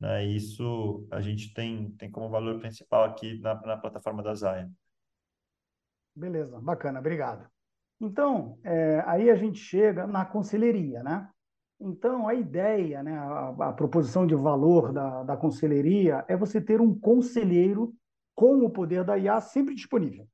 Né? 0.00 0.24
Isso 0.24 1.06
a 1.10 1.20
gente 1.20 1.52
tem, 1.54 1.90
tem 1.92 2.10
como 2.10 2.28
valor 2.28 2.58
principal 2.58 3.04
aqui 3.04 3.38
na, 3.40 3.54
na 3.62 3.76
plataforma 3.76 4.22
da 4.22 4.34
Zaya. 4.34 4.70
Beleza, 6.14 6.60
bacana, 6.60 7.00
obrigado. 7.00 7.48
Então, 8.00 8.58
é, 8.62 9.02
aí 9.06 9.30
a 9.30 9.36
gente 9.36 9.58
chega 9.58 10.06
na 10.06 10.24
conselheria, 10.24 11.02
né? 11.02 11.28
Então, 11.80 12.28
a 12.28 12.34
ideia, 12.34 13.02
né, 13.02 13.16
a, 13.18 13.68
a 13.68 13.72
proposição 13.72 14.26
de 14.26 14.34
valor 14.34 14.92
da, 14.92 15.22
da 15.22 15.36
conselheria 15.36 16.24
é 16.28 16.36
você 16.36 16.60
ter 16.60 16.80
um 16.80 16.98
conselheiro 16.98 17.94
com 18.34 18.64
o 18.64 18.70
poder 18.70 19.04
da 19.04 19.18
IA 19.18 19.40
sempre 19.40 19.74
disponível. 19.74 20.28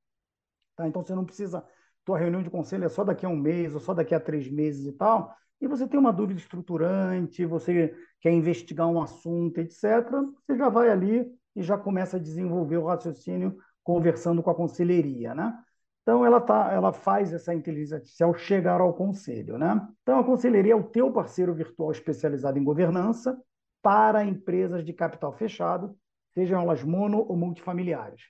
Tá? 0.76 0.86
Então, 0.86 1.02
você 1.02 1.14
não 1.14 1.24
precisa 1.24 1.64
tua 2.04 2.18
reunião 2.18 2.42
de 2.42 2.50
conselho 2.50 2.84
é 2.84 2.88
só 2.88 3.04
daqui 3.04 3.24
a 3.26 3.28
um 3.28 3.36
mês 3.36 3.74
ou 3.74 3.80
só 3.80 3.94
daqui 3.94 4.14
a 4.14 4.20
três 4.20 4.50
meses 4.50 4.86
e 4.86 4.92
tal, 4.92 5.34
e 5.60 5.66
você 5.66 5.86
tem 5.86 6.00
uma 6.00 6.12
dúvida 6.12 6.40
estruturante, 6.40 7.44
você 7.44 7.94
quer 8.20 8.32
investigar 8.32 8.88
um 8.88 9.00
assunto, 9.00 9.58
etc., 9.58 10.10
você 10.46 10.56
já 10.56 10.68
vai 10.68 10.88
ali 10.88 11.30
e 11.54 11.62
já 11.62 11.76
começa 11.76 12.16
a 12.16 12.20
desenvolver 12.20 12.78
o 12.78 12.86
raciocínio 12.86 13.56
conversando 13.82 14.42
com 14.42 14.50
a 14.50 14.54
conselheria, 14.54 15.34
né? 15.34 15.58
Então, 16.02 16.24
ela, 16.24 16.40
tá, 16.40 16.72
ela 16.72 16.92
faz 16.92 17.32
essa 17.32 17.54
inteligência 17.54 17.96
artificial 17.96 18.34
chegar 18.34 18.80
ao 18.80 18.94
conselho, 18.94 19.58
né? 19.58 19.86
Então, 20.02 20.18
a 20.18 20.24
conselheria 20.24 20.72
é 20.72 20.76
o 20.76 20.82
teu 20.82 21.12
parceiro 21.12 21.54
virtual 21.54 21.92
especializado 21.92 22.58
em 22.58 22.64
governança 22.64 23.38
para 23.82 24.24
empresas 24.24 24.84
de 24.84 24.92
capital 24.92 25.32
fechado, 25.32 25.94
sejam 26.32 26.60
elas 26.60 26.82
mono 26.82 27.18
ou 27.28 27.36
multifamiliares. 27.36 28.22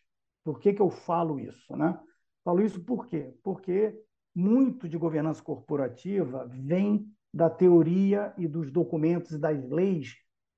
Por 0.44 0.58
que, 0.58 0.72
que 0.72 0.82
eu 0.82 0.90
falo 0.90 1.38
isso, 1.38 1.76
né? 1.76 1.98
Falo 2.44 2.62
isso 2.62 2.82
por 2.84 3.06
quê? 3.06 3.34
Porque 3.42 3.94
muito 4.34 4.88
de 4.88 4.96
governança 4.96 5.42
corporativa 5.42 6.46
vem 6.48 7.06
da 7.32 7.48
teoria 7.48 8.34
e 8.36 8.48
dos 8.48 8.70
documentos 8.70 9.32
e 9.32 9.38
das 9.38 9.68
leis 9.68 10.16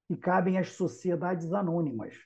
que 0.08 0.16
cabem 0.16 0.58
às 0.58 0.70
sociedades 0.70 1.52
anônimas. 1.52 2.16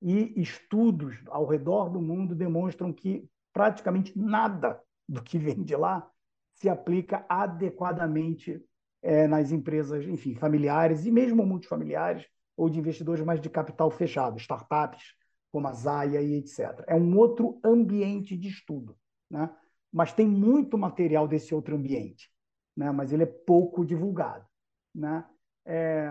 E 0.00 0.40
estudos 0.40 1.16
ao 1.28 1.46
redor 1.46 1.88
do 1.88 2.00
mundo 2.00 2.34
demonstram 2.34 2.92
que 2.92 3.28
praticamente 3.52 4.18
nada 4.18 4.80
do 5.08 5.22
que 5.22 5.38
vem 5.38 5.62
de 5.62 5.76
lá 5.76 6.08
se 6.54 6.68
aplica 6.68 7.24
adequadamente 7.28 8.62
é, 9.02 9.26
nas 9.26 9.50
empresas, 9.50 10.04
enfim, 10.06 10.34
familiares 10.34 11.04
e 11.04 11.10
mesmo 11.10 11.44
multifamiliares 11.44 12.26
ou 12.56 12.68
de 12.68 12.78
investidores 12.78 13.24
mais 13.24 13.40
de 13.40 13.50
capital 13.50 13.90
fechado, 13.90 14.38
startups, 14.38 15.14
como 15.50 15.68
a 15.68 15.72
Zaya 15.72 16.22
e 16.22 16.34
etc. 16.34 16.82
É 16.86 16.94
um 16.94 17.16
outro 17.18 17.60
ambiente 17.64 18.36
de 18.36 18.48
estudo, 18.48 18.96
né? 19.30 19.50
mas 19.92 20.12
tem 20.12 20.26
muito 20.26 20.78
material 20.78 21.28
desse 21.28 21.54
outro 21.54 21.76
ambiente, 21.76 22.31
né? 22.76 22.90
mas 22.90 23.12
ele 23.12 23.22
é 23.22 23.26
pouco 23.26 23.84
divulgado. 23.84 24.44
Né? 24.94 25.24
É, 25.66 26.10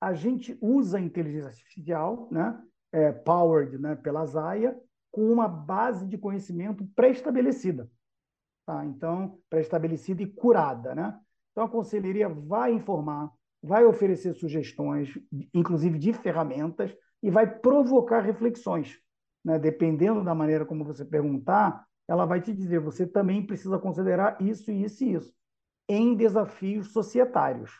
a 0.00 0.12
gente 0.14 0.56
usa 0.60 0.98
a 0.98 1.00
inteligência 1.00 1.48
artificial, 1.48 2.28
né? 2.30 2.62
É, 2.92 3.10
powered 3.10 3.76
né? 3.78 3.96
pela 3.96 4.24
Zaya, 4.24 4.78
com 5.10 5.32
uma 5.32 5.48
base 5.48 6.06
de 6.06 6.16
conhecimento 6.16 6.86
pré-estabelecida. 6.94 7.90
Tá? 8.66 8.84
Então, 8.84 9.38
pré-estabelecida 9.50 10.22
e 10.22 10.26
curada. 10.26 10.94
Né? 10.94 11.18
Então, 11.50 11.64
a 11.64 11.68
conselheria 11.68 12.28
vai 12.28 12.72
informar, 12.72 13.32
vai 13.62 13.84
oferecer 13.84 14.34
sugestões, 14.34 15.18
inclusive 15.52 15.98
de 15.98 16.12
ferramentas, 16.12 16.94
e 17.22 17.30
vai 17.30 17.46
provocar 17.46 18.20
reflexões. 18.20 18.98
Né? 19.44 19.58
Dependendo 19.58 20.22
da 20.22 20.34
maneira 20.34 20.64
como 20.64 20.84
você 20.84 21.04
perguntar, 21.04 21.84
ela 22.08 22.24
vai 22.26 22.40
te 22.40 22.52
dizer: 22.52 22.80
você 22.80 23.06
também 23.06 23.46
precisa 23.46 23.78
considerar 23.78 24.40
isso, 24.40 24.70
isso 24.70 25.04
e 25.04 25.14
isso, 25.14 25.34
em 25.88 26.14
desafios 26.14 26.92
societários. 26.92 27.70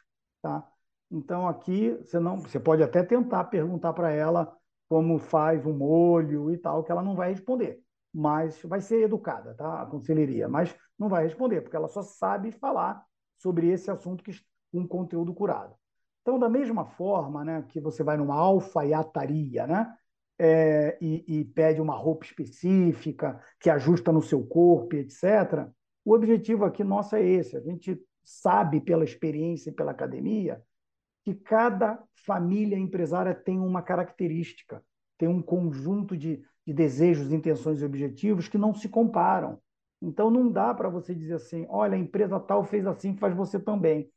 Tá? 0.42 0.66
Então, 1.10 1.48
aqui, 1.48 1.90
você, 2.02 2.18
não, 2.18 2.40
você 2.40 2.58
pode 2.58 2.82
até 2.82 3.02
tentar 3.02 3.44
perguntar 3.44 3.92
para 3.92 4.10
ela 4.10 4.56
como 4.88 5.18
faz 5.18 5.64
um 5.64 5.72
molho 5.72 6.50
e 6.50 6.58
tal, 6.58 6.84
que 6.84 6.92
ela 6.92 7.02
não 7.02 7.14
vai 7.14 7.30
responder. 7.30 7.80
Mas 8.12 8.60
vai 8.62 8.80
ser 8.80 9.02
educada, 9.02 9.54
tá? 9.54 9.82
A 9.82 9.86
conselheria, 9.86 10.48
mas 10.48 10.74
não 10.98 11.08
vai 11.08 11.24
responder, 11.24 11.62
porque 11.62 11.76
ela 11.76 11.88
só 11.88 12.02
sabe 12.02 12.52
falar 12.52 13.04
sobre 13.38 13.68
esse 13.68 13.90
assunto 13.90 14.22
que 14.22 14.32
um 14.72 14.86
conteúdo 14.86 15.34
curado. 15.34 15.74
Então, 16.22 16.38
da 16.38 16.48
mesma 16.48 16.84
forma 16.84 17.44
né, 17.44 17.64
que 17.68 17.80
você 17.80 18.02
vai 18.02 18.16
numa 18.16 18.34
alfaiataria 18.34 19.66
né, 19.66 19.94
é, 20.38 20.96
e, 21.00 21.40
e, 21.40 21.44
pede 21.44 21.80
uma 21.80 21.94
roupa 21.94 22.24
específica 22.24 23.40
que 23.60 23.68
ajusta 23.68 24.10
no 24.10 24.22
seu 24.22 24.44
corpo, 24.44 24.96
etc., 24.96 25.68
o 26.04 26.12
objetivo 26.12 26.64
aqui 26.64 26.84
nosso 26.84 27.16
é 27.16 27.22
esse. 27.22 27.56
A 27.56 27.60
gente 27.60 28.00
sabe 28.22 28.80
pela 28.80 29.04
experiência 29.04 29.70
e 29.70 29.72
pela 29.72 29.92
academia 29.92 30.62
que 31.24 31.34
cada 31.34 32.02
família 32.26 32.78
empresária 32.78 33.34
tem 33.34 33.58
uma 33.58 33.82
característica, 33.82 34.84
tem 35.16 35.28
um 35.28 35.40
conjunto 35.40 36.16
de, 36.16 36.42
de 36.66 36.72
desejos, 36.72 37.32
intenções 37.32 37.80
e 37.80 37.84
objetivos 37.84 38.48
que 38.48 38.58
não 38.58 38.74
se 38.74 38.88
comparam. 38.88 39.58
Então, 40.02 40.30
não 40.30 40.50
dá 40.52 40.74
para 40.74 40.90
você 40.90 41.14
dizer 41.14 41.34
assim: 41.34 41.66
olha, 41.68 41.94
a 41.94 41.98
empresa 41.98 42.38
tal 42.38 42.62
fez 42.64 42.86
assim, 42.86 43.16
faz 43.16 43.34
você 43.34 43.58
também. 43.58 44.10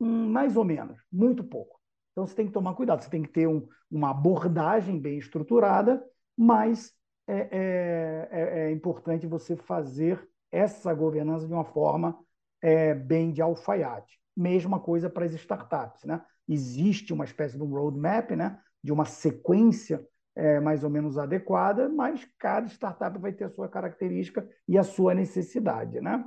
Hum, 0.00 0.30
mais 0.30 0.56
ou 0.56 0.64
menos, 0.64 0.98
muito 1.12 1.44
pouco. 1.44 1.78
Então 2.12 2.26
você 2.26 2.34
tem 2.34 2.46
que 2.46 2.52
tomar 2.52 2.74
cuidado, 2.74 3.02
você 3.02 3.10
tem 3.10 3.22
que 3.22 3.28
ter 3.28 3.48
um, 3.48 3.66
uma 3.90 4.10
abordagem 4.10 5.00
bem 5.00 5.18
estruturada, 5.18 6.02
mas 6.36 6.92
é, 7.26 7.48
é, 7.50 8.28
é, 8.30 8.68
é 8.68 8.72
importante 8.72 9.26
você 9.26 9.56
fazer 9.56 10.28
essa 10.54 10.94
governança 10.94 11.46
de 11.46 11.52
uma 11.52 11.64
forma 11.64 12.18
é, 12.62 12.94
bem 12.94 13.32
de 13.32 13.42
alfaiate. 13.42 14.18
Mesma 14.36 14.78
coisa 14.80 15.10
para 15.10 15.24
as 15.24 15.32
startups. 15.32 16.04
Né? 16.04 16.22
Existe 16.48 17.12
uma 17.12 17.24
espécie 17.24 17.56
de 17.56 17.62
um 17.62 17.70
roadmap, 17.70 18.30
né? 18.30 18.58
de 18.82 18.92
uma 18.92 19.04
sequência 19.04 20.04
é, 20.36 20.60
mais 20.60 20.82
ou 20.84 20.90
menos 20.90 21.16
adequada, 21.18 21.88
mas 21.88 22.26
cada 22.38 22.66
startup 22.68 23.18
vai 23.18 23.32
ter 23.32 23.44
a 23.44 23.50
sua 23.50 23.68
característica 23.68 24.48
e 24.66 24.78
a 24.78 24.82
sua 24.82 25.14
necessidade. 25.14 26.00
Né? 26.00 26.24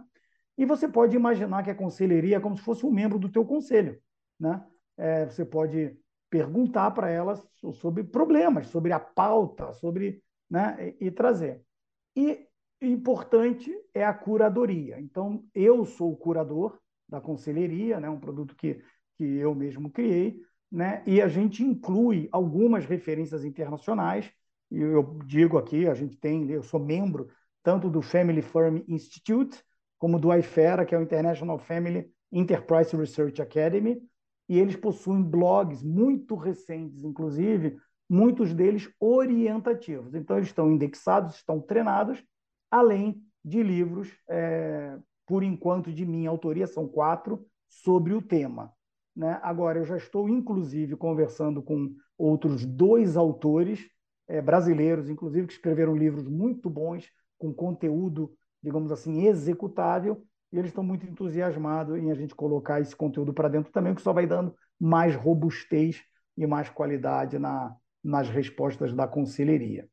E 0.57 0.65
você 0.65 0.87
pode 0.87 1.15
imaginar 1.15 1.63
que 1.63 1.69
a 1.69 1.75
conselheria 1.75 2.37
é 2.37 2.39
como 2.39 2.57
se 2.57 2.63
fosse 2.63 2.85
um 2.85 2.91
membro 2.91 3.19
do 3.19 3.29
teu 3.29 3.45
conselho. 3.45 3.99
Né? 4.39 4.63
É, 4.97 5.25
você 5.25 5.45
pode 5.45 5.97
perguntar 6.29 6.91
para 6.91 7.09
elas 7.09 7.43
sobre 7.73 8.03
problemas, 8.03 8.67
sobre 8.67 8.91
a 8.91 8.99
pauta, 8.99 9.71
sobre 9.73 10.21
né, 10.49 10.93
e, 10.99 11.07
e 11.07 11.11
trazer. 11.11 11.61
E 12.15 12.46
importante 12.81 13.71
é 13.93 14.05
a 14.05 14.13
curadoria. 14.13 14.99
Então, 14.99 15.43
eu 15.53 15.85
sou 15.85 16.11
o 16.11 16.17
curador 16.17 16.79
da 17.07 17.21
conselheria, 17.21 17.99
né, 17.99 18.09
um 18.09 18.19
produto 18.19 18.55
que, 18.55 18.81
que 19.17 19.23
eu 19.23 19.55
mesmo 19.55 19.89
criei, 19.89 20.39
né? 20.71 21.01
E 21.05 21.21
a 21.21 21.27
gente 21.27 21.63
inclui 21.63 22.27
algumas 22.31 22.85
referências 22.85 23.45
internacionais. 23.45 24.29
E 24.69 24.79
eu 24.79 25.17
digo 25.25 25.57
aqui, 25.57 25.87
a 25.87 25.93
gente 25.93 26.17
tem, 26.17 26.49
eu 26.49 26.61
sou 26.61 26.79
membro 26.79 27.29
tanto 27.63 27.89
do 27.89 28.01
Family 28.01 28.41
Firm 28.41 28.79
Institute 28.87 29.61
como 29.97 30.19
do 30.19 30.33
IFERA, 30.33 30.85
que 30.85 30.93
é 30.93 30.97
o 30.97 31.01
International 31.01 31.57
Family 31.57 32.09
Enterprise 32.31 32.95
Research 32.95 33.41
Academy, 33.41 34.01
e 34.47 34.59
eles 34.59 34.75
possuem 34.75 35.21
blogs 35.21 35.81
muito 35.81 36.35
recentes, 36.35 37.03
inclusive, 37.03 37.77
muitos 38.09 38.53
deles 38.53 38.89
orientativos. 38.99 40.13
Então, 40.13 40.37
eles 40.37 40.49
estão 40.49 40.71
indexados, 40.71 41.35
estão 41.35 41.59
treinados, 41.59 42.23
além 42.69 43.21
de 43.43 43.63
livros, 43.63 44.09
é, 44.29 44.97
por 45.25 45.43
enquanto, 45.43 45.91
de 45.91 46.05
minha 46.05 46.29
autoria, 46.29 46.67
são 46.67 46.87
quatro, 46.87 47.45
sobre 47.69 48.13
o 48.13 48.21
tema. 48.21 48.71
Né? 49.15 49.39
Agora, 49.41 49.79
eu 49.79 49.85
já 49.85 49.97
estou, 49.97 50.29
inclusive, 50.29 50.95
conversando 50.95 51.61
com 51.61 51.93
outros 52.17 52.65
dois 52.65 53.17
autores 53.17 53.89
é, 54.27 54.41
brasileiros, 54.41 55.09
inclusive, 55.09 55.47
que 55.47 55.53
escreveram 55.53 55.95
livros 55.95 56.27
muito 56.27 56.69
bons, 56.69 57.09
com 57.37 57.53
conteúdo, 57.53 58.33
digamos 58.61 58.91
assim, 58.91 59.27
executável, 59.27 60.23
e 60.51 60.57
eles 60.57 60.69
estão 60.69 60.83
muito 60.83 61.05
entusiasmados 61.05 61.97
em 61.97 62.11
a 62.11 62.15
gente 62.15 62.35
colocar 62.35 62.79
esse 62.79 62.95
conteúdo 62.95 63.33
para 63.33 63.49
dentro 63.49 63.71
também, 63.71 63.93
que 63.93 64.01
só 64.01 64.13
vai 64.13 64.25
dando 64.25 64.55
mais 64.79 65.15
robustez 65.15 66.03
e 66.37 66.45
mais 66.45 66.69
qualidade 66.69 67.37
na, 67.37 67.75
nas 68.03 68.29
respostas 68.29 68.93
da 68.93 69.07
conselheria. 69.07 69.89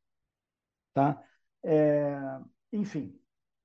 Tá? 0.93 1.21
É, 1.65 2.39
enfim, 2.77 3.19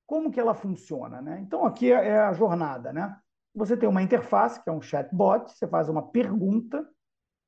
como 0.06 0.32
que 0.32 0.39
ela 0.39 0.54
funciona? 0.54 1.22
Né? 1.22 1.39
Então, 1.41 1.65
aqui 1.65 1.91
é, 1.91 2.10
é 2.10 2.19
a 2.19 2.34
jornada. 2.34 2.91
Né? 2.93 3.17
Você 3.54 3.76
tem 3.76 3.88
uma 3.88 4.02
interface, 4.02 4.62
que 4.63 4.69
é 4.69 4.74
um 4.74 4.82
chatbot, 4.82 5.52
você 5.52 5.67
faz 5.67 5.89
uma 5.89 6.08
pergunta, 6.10 6.88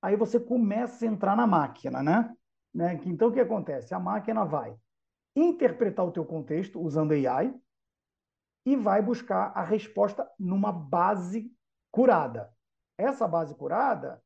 aí 0.02 0.16
você 0.16 0.40
começa 0.40 1.06
a 1.06 1.08
entrar 1.08 1.36
na 1.36 1.48
máquina. 1.48 2.02
Né? 2.04 2.34
né? 2.74 3.00
Então, 3.06 3.30
o 3.30 3.32
que 3.32 3.40
acontece? 3.40 3.94
A 3.94 4.00
máquina 4.00 4.46
vai 4.46 4.76
interpretar 5.36 6.06
o 6.06 6.12
teu 6.12 6.26
contexto 6.26 6.82
usando 6.82 7.14
AI, 7.14 7.54
e 8.66 8.76
vai 8.76 9.02
buscar 9.02 9.52
a 9.56 9.64
resposta 9.64 10.30
numa 10.40 10.72
base 10.72 11.52
curada. 11.92 12.54
Essa 12.98 13.28
base 13.28 13.56
curada 13.56 14.22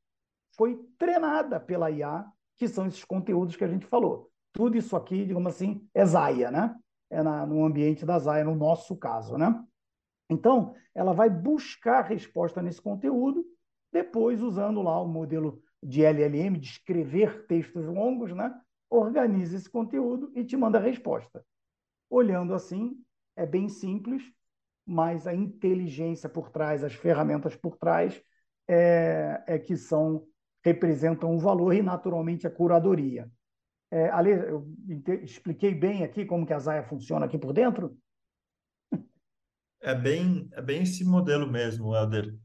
foi 0.56 0.78
treinada 0.98 1.60
pela 1.60 1.90
IA, 1.90 2.26
que 2.58 2.68
são 2.68 2.88
esses 2.88 3.04
conteúdos 3.04 3.56
que 3.56 3.64
a 3.64 3.68
gente 3.68 3.86
falou. 3.86 4.32
Tudo 4.54 4.78
isso 4.78 4.96
aqui, 4.96 5.26
digamos 5.26 5.54
assim, 5.54 5.88
é 5.94 6.06
Zaya, 6.06 6.52
né? 6.52 6.76
É 7.10 7.22
na, 7.22 7.46
no 7.46 7.64
ambiente 7.64 8.06
da 8.06 8.18
Zaya, 8.20 8.44
no 8.44 8.56
nosso 8.56 8.96
caso, 8.96 9.38
né? 9.38 9.64
Então, 10.30 10.74
ela 10.94 11.14
vai 11.14 11.30
buscar 11.30 12.02
resposta 12.02 12.62
nesse 12.62 12.82
conteúdo, 12.82 13.46
depois 13.92 14.42
usando 14.42 14.82
lá 14.82 15.00
o 15.00 15.08
modelo 15.08 15.62
de 15.82 16.04
LLM, 16.04 16.58
de 16.58 16.68
escrever 16.68 17.46
textos 17.48 17.86
longos, 17.86 18.32
né? 18.36 18.54
Organiza 18.90 19.56
esse 19.56 19.70
conteúdo 19.70 20.32
e 20.36 20.44
te 20.44 20.58
manda 20.58 20.80
a 20.80 20.82
resposta. 20.82 21.46
Olhando 22.10 22.54
assim, 22.54 22.98
é 23.36 23.46
bem 23.46 23.70
simples, 23.70 24.24
mas 24.86 25.28
a 25.28 25.34
inteligência 25.34 26.30
por 26.30 26.50
trás, 26.50 26.84
as 26.84 26.94
ferramentas 26.94 27.56
por 27.56 27.78
trás, 27.78 28.22
é, 28.68 29.44
é 29.48 29.60
que 29.60 29.76
são 29.78 30.28
representam 30.64 31.32
um 31.32 31.38
valor 31.38 31.76
e, 31.76 31.84
naturalmente, 31.84 32.48
a 32.48 32.50
curadoria. 32.50 33.30
É, 33.92 34.10
eu 34.48 34.66
expliquei 35.24 35.74
bem 35.74 36.04
aqui 36.04 36.26
como 36.26 36.46
que 36.46 36.54
a 36.54 36.60
Zaya 36.60 36.84
funciona 36.84 37.26
aqui 37.26 37.38
por 37.38 37.54
dentro? 37.54 37.98
É 39.82 39.94
bem, 39.94 40.50
é 40.54 40.62
bem 40.62 40.82
esse 40.82 41.06
modelo 41.06 41.50
mesmo, 41.50 41.96
Helder. 41.96 42.36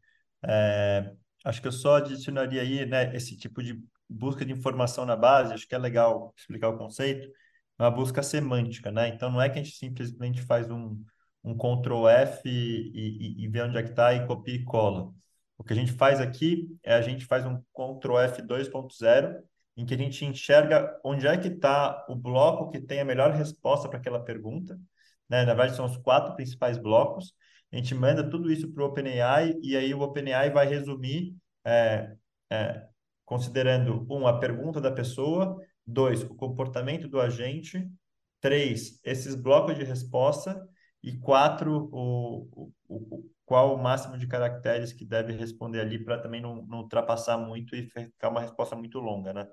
É, 0.44 1.12
acho 1.44 1.60
que 1.60 1.68
eu 1.68 1.72
só 1.72 1.96
adicionaria 1.96 2.60
aí 2.60 2.84
né, 2.86 3.14
esse 3.16 3.36
tipo 3.36 3.62
de 3.62 3.82
busca 4.08 4.44
de 4.44 4.52
informação 4.52 5.06
na 5.06 5.16
base, 5.16 5.54
acho 5.54 5.66
que 5.66 5.74
é 5.74 5.78
legal 5.78 6.34
explicar 6.36 6.68
o 6.68 6.76
conceito, 6.76 7.30
uma 7.78 7.90
busca 7.90 8.22
semântica, 8.22 8.90
né? 8.90 9.08
Então 9.08 9.30
não 9.30 9.40
é 9.40 9.48
que 9.48 9.58
a 9.58 9.62
gente 9.62 9.76
simplesmente 9.76 10.42
faz 10.42 10.70
um, 10.70 11.02
um 11.42 11.56
Ctrl 11.56 12.08
F 12.08 12.48
e, 12.48 12.90
e, 12.92 13.44
e 13.44 13.48
vê 13.48 13.62
onde 13.62 13.78
é 13.78 13.82
que 13.82 13.90
está 13.90 14.12
e 14.12 14.26
copia 14.26 14.54
e 14.54 14.64
cola. 14.64 15.12
O 15.56 15.64
que 15.64 15.72
a 15.72 15.76
gente 15.76 15.92
faz 15.92 16.20
aqui 16.20 16.68
é 16.82 16.94
a 16.94 17.02
gente 17.02 17.24
faz 17.24 17.46
um 17.46 17.60
Ctrl 17.72 18.18
F 18.18 18.42
2.0 18.42 19.42
em 19.80 19.86
que 19.86 19.94
a 19.94 19.96
gente 19.96 20.26
enxerga 20.26 20.94
onde 21.02 21.26
é 21.26 21.38
que 21.38 21.48
está 21.48 22.04
o 22.06 22.14
bloco 22.14 22.70
que 22.70 22.78
tem 22.78 23.00
a 23.00 23.04
melhor 23.04 23.32
resposta 23.32 23.88
para 23.88 23.98
aquela 23.98 24.22
pergunta. 24.22 24.78
Né? 25.26 25.44
Na 25.44 25.54
verdade, 25.54 25.74
são 25.74 25.86
os 25.86 25.96
quatro 25.96 26.36
principais 26.36 26.76
blocos. 26.76 27.32
A 27.72 27.76
gente 27.76 27.94
manda 27.94 28.28
tudo 28.28 28.52
isso 28.52 28.70
para 28.70 28.82
o 28.82 28.88
OpenAI 28.88 29.54
e 29.62 29.74
aí 29.76 29.94
o 29.94 30.00
OpenAI 30.00 30.50
vai 30.50 30.66
resumir, 30.66 31.34
é, 31.64 32.14
é, 32.50 32.86
considerando, 33.24 34.06
um, 34.10 34.26
a 34.26 34.38
pergunta 34.38 34.82
da 34.82 34.92
pessoa, 34.92 35.56
Dois, 35.86 36.22
o 36.22 36.34
comportamento 36.34 37.08
do 37.08 37.18
agente. 37.18 37.90
Três, 38.38 39.00
esses 39.02 39.34
blocos 39.34 39.76
de 39.76 39.84
resposta. 39.84 40.62
E 41.02 41.16
quatro, 41.16 41.88
o, 41.90 42.70
o, 42.86 43.16
o 43.16 43.30
qual 43.50 43.74
o 43.74 43.82
máximo 43.82 44.16
de 44.16 44.28
caracteres 44.28 44.92
que 44.92 45.04
deve 45.04 45.32
responder 45.32 45.80
ali 45.80 45.98
para 45.98 46.18
também 46.18 46.40
não, 46.40 46.64
não 46.66 46.78
ultrapassar 46.82 47.36
muito 47.36 47.74
e 47.74 47.82
ficar 47.82 48.28
uma 48.28 48.42
resposta 48.42 48.76
muito 48.76 49.00
longa, 49.00 49.32
né? 49.32 49.48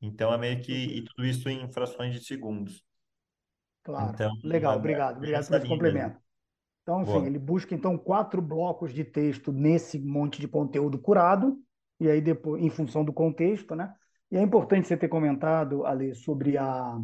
Então, 0.00 0.32
é 0.32 0.38
meio 0.38 0.60
que... 0.60 0.72
E 0.72 1.04
tudo 1.04 1.26
isso 1.26 1.48
em 1.48 1.70
frações 1.72 2.14
de 2.14 2.24
segundos. 2.24 2.84
Claro. 3.82 4.12
Então, 4.14 4.32
Legal, 4.44 4.76
obrigado. 4.76 5.16
Obrigado 5.16 5.46
por 5.46 5.56
esse 5.56 5.68
complemento. 5.68 6.20
Então, 6.82 7.02
enfim, 7.02 7.12
Boa. 7.12 7.26
ele 7.26 7.38
busca 7.38 7.74
então 7.74 7.98
quatro 7.98 8.40
blocos 8.40 8.94
de 8.94 9.04
texto 9.04 9.52
nesse 9.52 9.98
monte 9.98 10.40
de 10.40 10.48
conteúdo 10.48 10.98
curado, 10.98 11.58
e 12.00 12.08
aí 12.08 12.20
depois, 12.20 12.62
em 12.62 12.70
função 12.70 13.04
do 13.04 13.12
contexto, 13.12 13.74
né? 13.74 13.94
E 14.30 14.36
é 14.36 14.42
importante 14.42 14.88
você 14.88 14.96
ter 14.96 15.08
comentado, 15.08 15.84
Ale, 15.84 16.14
sobre, 16.14 16.56
a, 16.56 16.98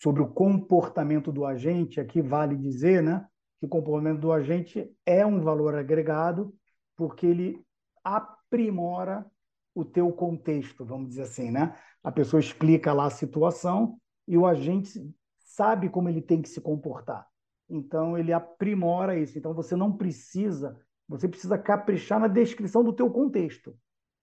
sobre 0.00 0.22
o 0.22 0.28
comportamento 0.28 1.32
do 1.32 1.44
agente. 1.44 2.00
Aqui 2.00 2.22
vale 2.22 2.56
dizer 2.56 3.02
né, 3.02 3.24
que 3.58 3.66
o 3.66 3.68
comportamento 3.68 4.20
do 4.20 4.32
agente 4.32 4.90
é 5.04 5.26
um 5.26 5.40
valor 5.40 5.74
agregado 5.74 6.54
porque 6.96 7.26
ele 7.26 7.60
aprimora 8.04 9.26
o 9.74 9.84
teu 9.84 10.12
contexto, 10.12 10.84
vamos 10.84 11.10
dizer 11.10 11.22
assim. 11.22 11.50
Né? 11.50 11.74
A 12.02 12.12
pessoa 12.12 12.40
explica 12.40 12.92
lá 12.92 13.06
a 13.06 13.10
situação 13.10 13.98
e 14.26 14.36
o 14.36 14.46
agente 14.46 14.90
sabe 15.38 15.88
como 15.88 16.08
ele 16.08 16.22
tem 16.22 16.40
que 16.40 16.48
se 16.48 16.60
comportar. 16.60 17.26
Então, 17.68 18.18
ele 18.18 18.32
aprimora 18.32 19.18
isso. 19.18 19.38
Então, 19.38 19.54
você 19.54 19.74
não 19.74 19.92
precisa, 19.92 20.78
você 21.08 21.28
precisa 21.28 21.56
caprichar 21.58 22.20
na 22.20 22.28
descrição 22.28 22.84
do 22.84 22.92
teu 22.92 23.10
contexto 23.10 23.74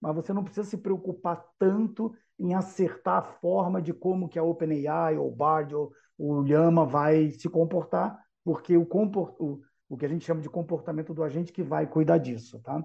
mas 0.02 0.16
você 0.16 0.32
não 0.32 0.44
precisa 0.44 0.68
se 0.68 0.78
preocupar 0.78 1.46
tanto 1.58 2.14
em 2.40 2.54
acertar 2.54 3.18
a 3.18 3.22
forma 3.22 3.82
de 3.82 3.94
como 3.94 4.30
que 4.30 4.40
a 4.40 4.44
OpenAI, 4.44 5.18
ou 5.18 5.28
o 5.28 5.36
Bard, 5.36 5.76
ou 5.76 5.92
o 6.18 6.42
Llama 6.42 6.86
vai 6.86 7.32
se 7.32 7.50
comportar, 7.50 8.18
porque 8.44 8.78
o, 8.78 8.86
comport... 8.86 9.36
o, 9.40 9.62
o 9.90 9.98
que 9.98 10.06
a 10.06 10.10
gente 10.10 10.26
chama 10.26 10.42
de 10.42 10.50
comportamento 10.50 11.14
do 11.14 11.24
agente 11.24 11.52
que 11.52 11.64
vai 11.64 11.86
cuidar 11.86 12.18
disso, 12.18 12.62
tá? 12.62 12.82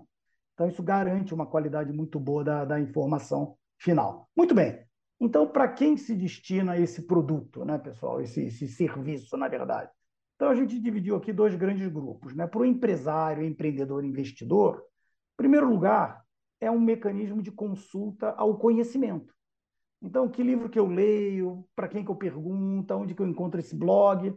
Então, 0.54 0.68
isso 0.68 0.82
garante 0.82 1.34
uma 1.34 1.46
qualidade 1.46 1.92
muito 1.92 2.18
boa 2.18 2.44
da, 2.44 2.64
da 2.64 2.80
informação 2.80 3.56
final. 3.78 4.30
Muito 4.36 4.54
bem. 4.54 4.84
Então, 5.20 5.48
para 5.48 5.68
quem 5.68 5.96
se 5.96 6.14
destina 6.14 6.78
esse 6.78 7.06
produto, 7.06 7.64
né, 7.64 7.78
pessoal? 7.78 8.20
Esse, 8.20 8.46
esse 8.46 8.68
serviço, 8.68 9.36
na 9.36 9.48
verdade. 9.48 9.90
Então, 10.36 10.48
a 10.48 10.54
gente 10.54 10.78
dividiu 10.80 11.16
aqui 11.16 11.32
dois 11.32 11.54
grandes 11.54 11.88
grupos. 11.88 12.34
Né? 12.34 12.46
Para 12.46 12.60
o 12.60 12.64
empresário, 12.64 13.44
empreendedor, 13.44 14.04
investidor, 14.04 14.82
em 15.34 15.36
primeiro 15.36 15.68
lugar, 15.68 16.24
é 16.60 16.70
um 16.70 16.80
mecanismo 16.80 17.42
de 17.42 17.50
consulta 17.50 18.30
ao 18.30 18.56
conhecimento. 18.58 19.34
Então, 20.00 20.28
que 20.28 20.42
livro 20.42 20.68
que 20.68 20.78
eu 20.78 20.86
leio, 20.86 21.66
para 21.74 21.88
quem 21.88 22.04
que 22.04 22.10
eu 22.10 22.16
pergunto, 22.16 22.94
onde 22.94 23.14
que 23.14 23.22
eu 23.22 23.26
encontro 23.26 23.58
esse 23.58 23.74
blog? 23.74 24.36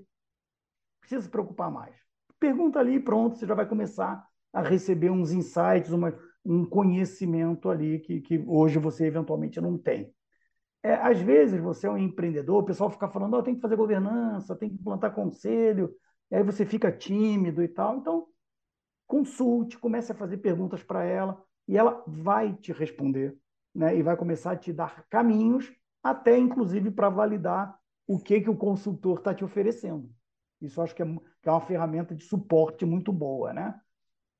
Precisa 0.99 1.21
se 1.21 1.29
preocupar 1.29 1.69
mais. 1.69 1.95
Pergunta 2.39 2.79
ali, 2.79 2.99
pronto, 2.99 3.37
você 3.37 3.45
já 3.45 3.53
vai 3.53 3.67
começar 3.67 4.25
a 4.57 4.61
receber 4.61 5.11
uns 5.11 5.31
insights, 5.31 5.91
uma, 5.91 6.17
um 6.43 6.65
conhecimento 6.65 7.69
ali 7.69 7.99
que, 7.99 8.21
que 8.21 8.43
hoje 8.47 8.79
você 8.79 9.05
eventualmente 9.05 9.61
não 9.61 9.77
tem. 9.77 10.11
É, 10.81 10.95
às 10.95 11.19
vezes 11.21 11.61
você 11.61 11.85
é 11.85 11.91
um 11.91 11.97
empreendedor, 11.97 12.63
o 12.63 12.65
pessoal 12.65 12.89
fica 12.89 13.07
falando, 13.07 13.35
oh, 13.35 13.43
tem 13.43 13.53
que 13.53 13.61
fazer 13.61 13.75
governança, 13.75 14.55
tem 14.55 14.69
que 14.69 14.75
implantar 14.75 15.13
conselho, 15.13 15.93
e 16.31 16.35
aí 16.35 16.41
você 16.41 16.65
fica 16.65 16.91
tímido 16.91 17.61
e 17.61 17.67
tal. 17.67 17.97
Então, 17.97 18.25
consulte, 19.05 19.77
comece 19.77 20.11
a 20.11 20.15
fazer 20.15 20.37
perguntas 20.37 20.81
para 20.81 21.03
ela 21.03 21.39
e 21.67 21.77
ela 21.77 22.03
vai 22.07 22.55
te 22.55 22.73
responder, 22.73 23.37
né? 23.75 23.95
E 23.95 24.01
vai 24.01 24.17
começar 24.17 24.53
a 24.53 24.57
te 24.57 24.73
dar 24.73 25.05
caminhos, 25.07 25.71
até 26.01 26.35
inclusive 26.35 26.89
para 26.89 27.09
validar 27.09 27.77
o 28.07 28.19
que 28.19 28.41
que 28.41 28.49
o 28.49 28.57
consultor 28.57 29.19
está 29.19 29.35
te 29.35 29.45
oferecendo. 29.45 30.09
Isso 30.59 30.81
acho 30.81 30.95
que 30.95 31.03
é, 31.03 31.05
que 31.05 31.47
é 31.47 31.51
uma 31.51 31.61
ferramenta 31.61 32.15
de 32.15 32.23
suporte 32.23 32.85
muito 32.85 33.13
boa, 33.13 33.53
né? 33.53 33.79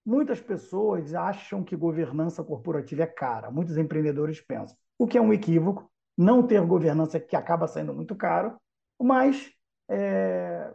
Muitas 0.08 0.40
pessoas 0.40 1.14
acham 1.14 1.64
que 1.64 1.76
governança 1.76 2.44
corporativa 2.44 3.04
é 3.04 3.08
cara. 3.08 3.52
Muitos 3.52 3.78
empreendedores 3.78 4.40
pensam, 4.40 4.78
o 4.98 5.06
que 5.06 5.18
é 5.18 5.22
um 5.22 5.34
equívoco. 5.34 5.92
Não 6.18 6.42
ter 6.42 6.66
governança 6.66 7.20
que 7.20 7.36
acaba 7.36 7.68
saindo 7.68 7.94
muito 7.94 8.16
caro, 8.16 8.58
mas 9.00 9.52
é, 9.90 10.74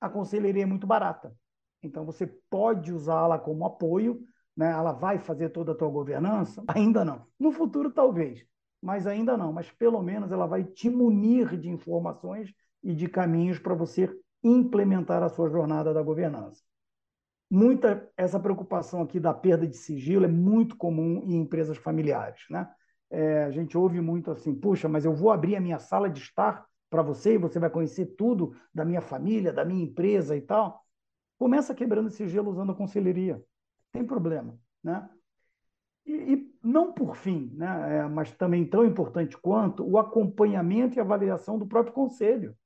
a 0.00 0.08
conselheria 0.08 0.62
é 0.62 0.66
muito 0.66 0.86
barata. 0.86 1.34
Então 1.82 2.06
você 2.06 2.26
pode 2.48 2.92
usá-la 2.92 3.38
como 3.38 3.66
apoio 3.66 4.24
né? 4.56 4.70
Ela 4.70 4.92
vai 4.92 5.18
fazer 5.18 5.50
toda 5.50 5.72
a 5.72 5.74
tua 5.74 5.88
governança? 5.88 6.62
Ainda 6.68 7.04
não. 7.04 7.26
No 7.38 7.52
futuro, 7.52 7.90
talvez, 7.90 8.44
mas 8.80 9.06
ainda 9.06 9.36
não. 9.36 9.52
Mas 9.52 9.70
pelo 9.70 10.02
menos 10.02 10.30
ela 10.30 10.46
vai 10.46 10.64
te 10.64 10.88
munir 10.90 11.58
de 11.58 11.68
informações 11.70 12.52
e 12.82 12.94
de 12.94 13.08
caminhos 13.08 13.58
para 13.58 13.74
você 13.74 14.08
implementar 14.42 15.22
a 15.22 15.28
sua 15.28 15.48
jornada 15.48 15.94
da 15.94 16.02
governança. 16.02 16.62
Muita 17.54 18.10
essa 18.16 18.40
preocupação 18.40 19.02
aqui 19.02 19.20
da 19.20 19.34
perda 19.34 19.66
de 19.66 19.76
sigilo 19.76 20.24
é 20.24 20.28
muito 20.28 20.74
comum 20.76 21.22
em 21.26 21.36
empresas 21.36 21.76
familiares, 21.76 22.44
né? 22.48 22.66
É, 23.10 23.44
a 23.44 23.50
gente 23.50 23.76
ouve 23.76 24.00
muito 24.00 24.30
assim, 24.30 24.54
puxa, 24.54 24.88
mas 24.88 25.04
eu 25.04 25.12
vou 25.12 25.30
abrir 25.30 25.56
a 25.56 25.60
minha 25.60 25.78
sala 25.78 26.08
de 26.08 26.18
estar 26.18 26.64
para 26.88 27.02
você 27.02 27.34
e 27.34 27.38
você 27.38 27.58
vai 27.58 27.68
conhecer 27.68 28.06
tudo 28.16 28.54
da 28.72 28.86
minha 28.86 29.02
família, 29.02 29.52
da 29.52 29.66
minha 29.66 29.84
empresa 29.84 30.34
e 30.34 30.40
tal. 30.40 30.82
Começa 31.38 31.74
quebrando 31.74 32.08
esse 32.08 32.26
gelo 32.26 32.50
usando 32.50 32.72
a 32.72 32.74
conselheria 32.74 33.42
tem 33.92 34.04
problema, 34.04 34.58
né? 34.82 35.08
E, 36.04 36.12
e 36.12 36.54
não 36.62 36.92
por 36.92 37.14
fim, 37.14 37.52
né? 37.54 37.98
É, 37.98 38.08
mas 38.08 38.32
também 38.32 38.66
tão 38.66 38.84
importante 38.84 39.36
quanto 39.36 39.86
o 39.86 39.98
acompanhamento 39.98 40.96
e 40.96 41.00
avaliação 41.00 41.58
do 41.58 41.66
próprio 41.66 41.92
conselho. 41.92 42.56